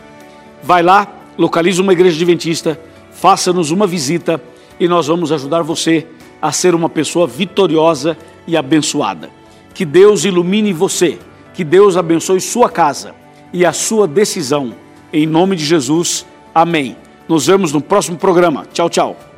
Vai 0.61 0.83
lá, 0.83 1.07
localiza 1.37 1.81
uma 1.81 1.93
igreja 1.93 2.15
adventista, 2.15 2.77
faça-nos 3.11 3.71
uma 3.71 3.87
visita 3.87 4.41
e 4.79 4.87
nós 4.87 5.07
vamos 5.07 5.31
ajudar 5.31 5.63
você 5.63 6.05
a 6.41 6.51
ser 6.51 6.75
uma 6.75 6.89
pessoa 6.89 7.25
vitoriosa 7.25 8.17
e 8.45 8.57
abençoada. 8.57 9.29
Que 9.73 9.85
Deus 9.85 10.25
ilumine 10.25 10.73
você, 10.73 11.17
que 11.53 11.63
Deus 11.63 11.95
abençoe 11.97 12.41
sua 12.41 12.69
casa 12.69 13.15
e 13.53 13.65
a 13.65 13.73
sua 13.73 14.07
decisão. 14.07 14.73
Em 15.13 15.25
nome 15.25 15.55
de 15.55 15.65
Jesus, 15.65 16.27
amém. 16.53 16.95
Nos 17.27 17.47
vemos 17.47 17.73
no 17.73 17.81
próximo 17.81 18.17
programa. 18.17 18.67
Tchau, 18.71 18.89
tchau. 18.89 19.30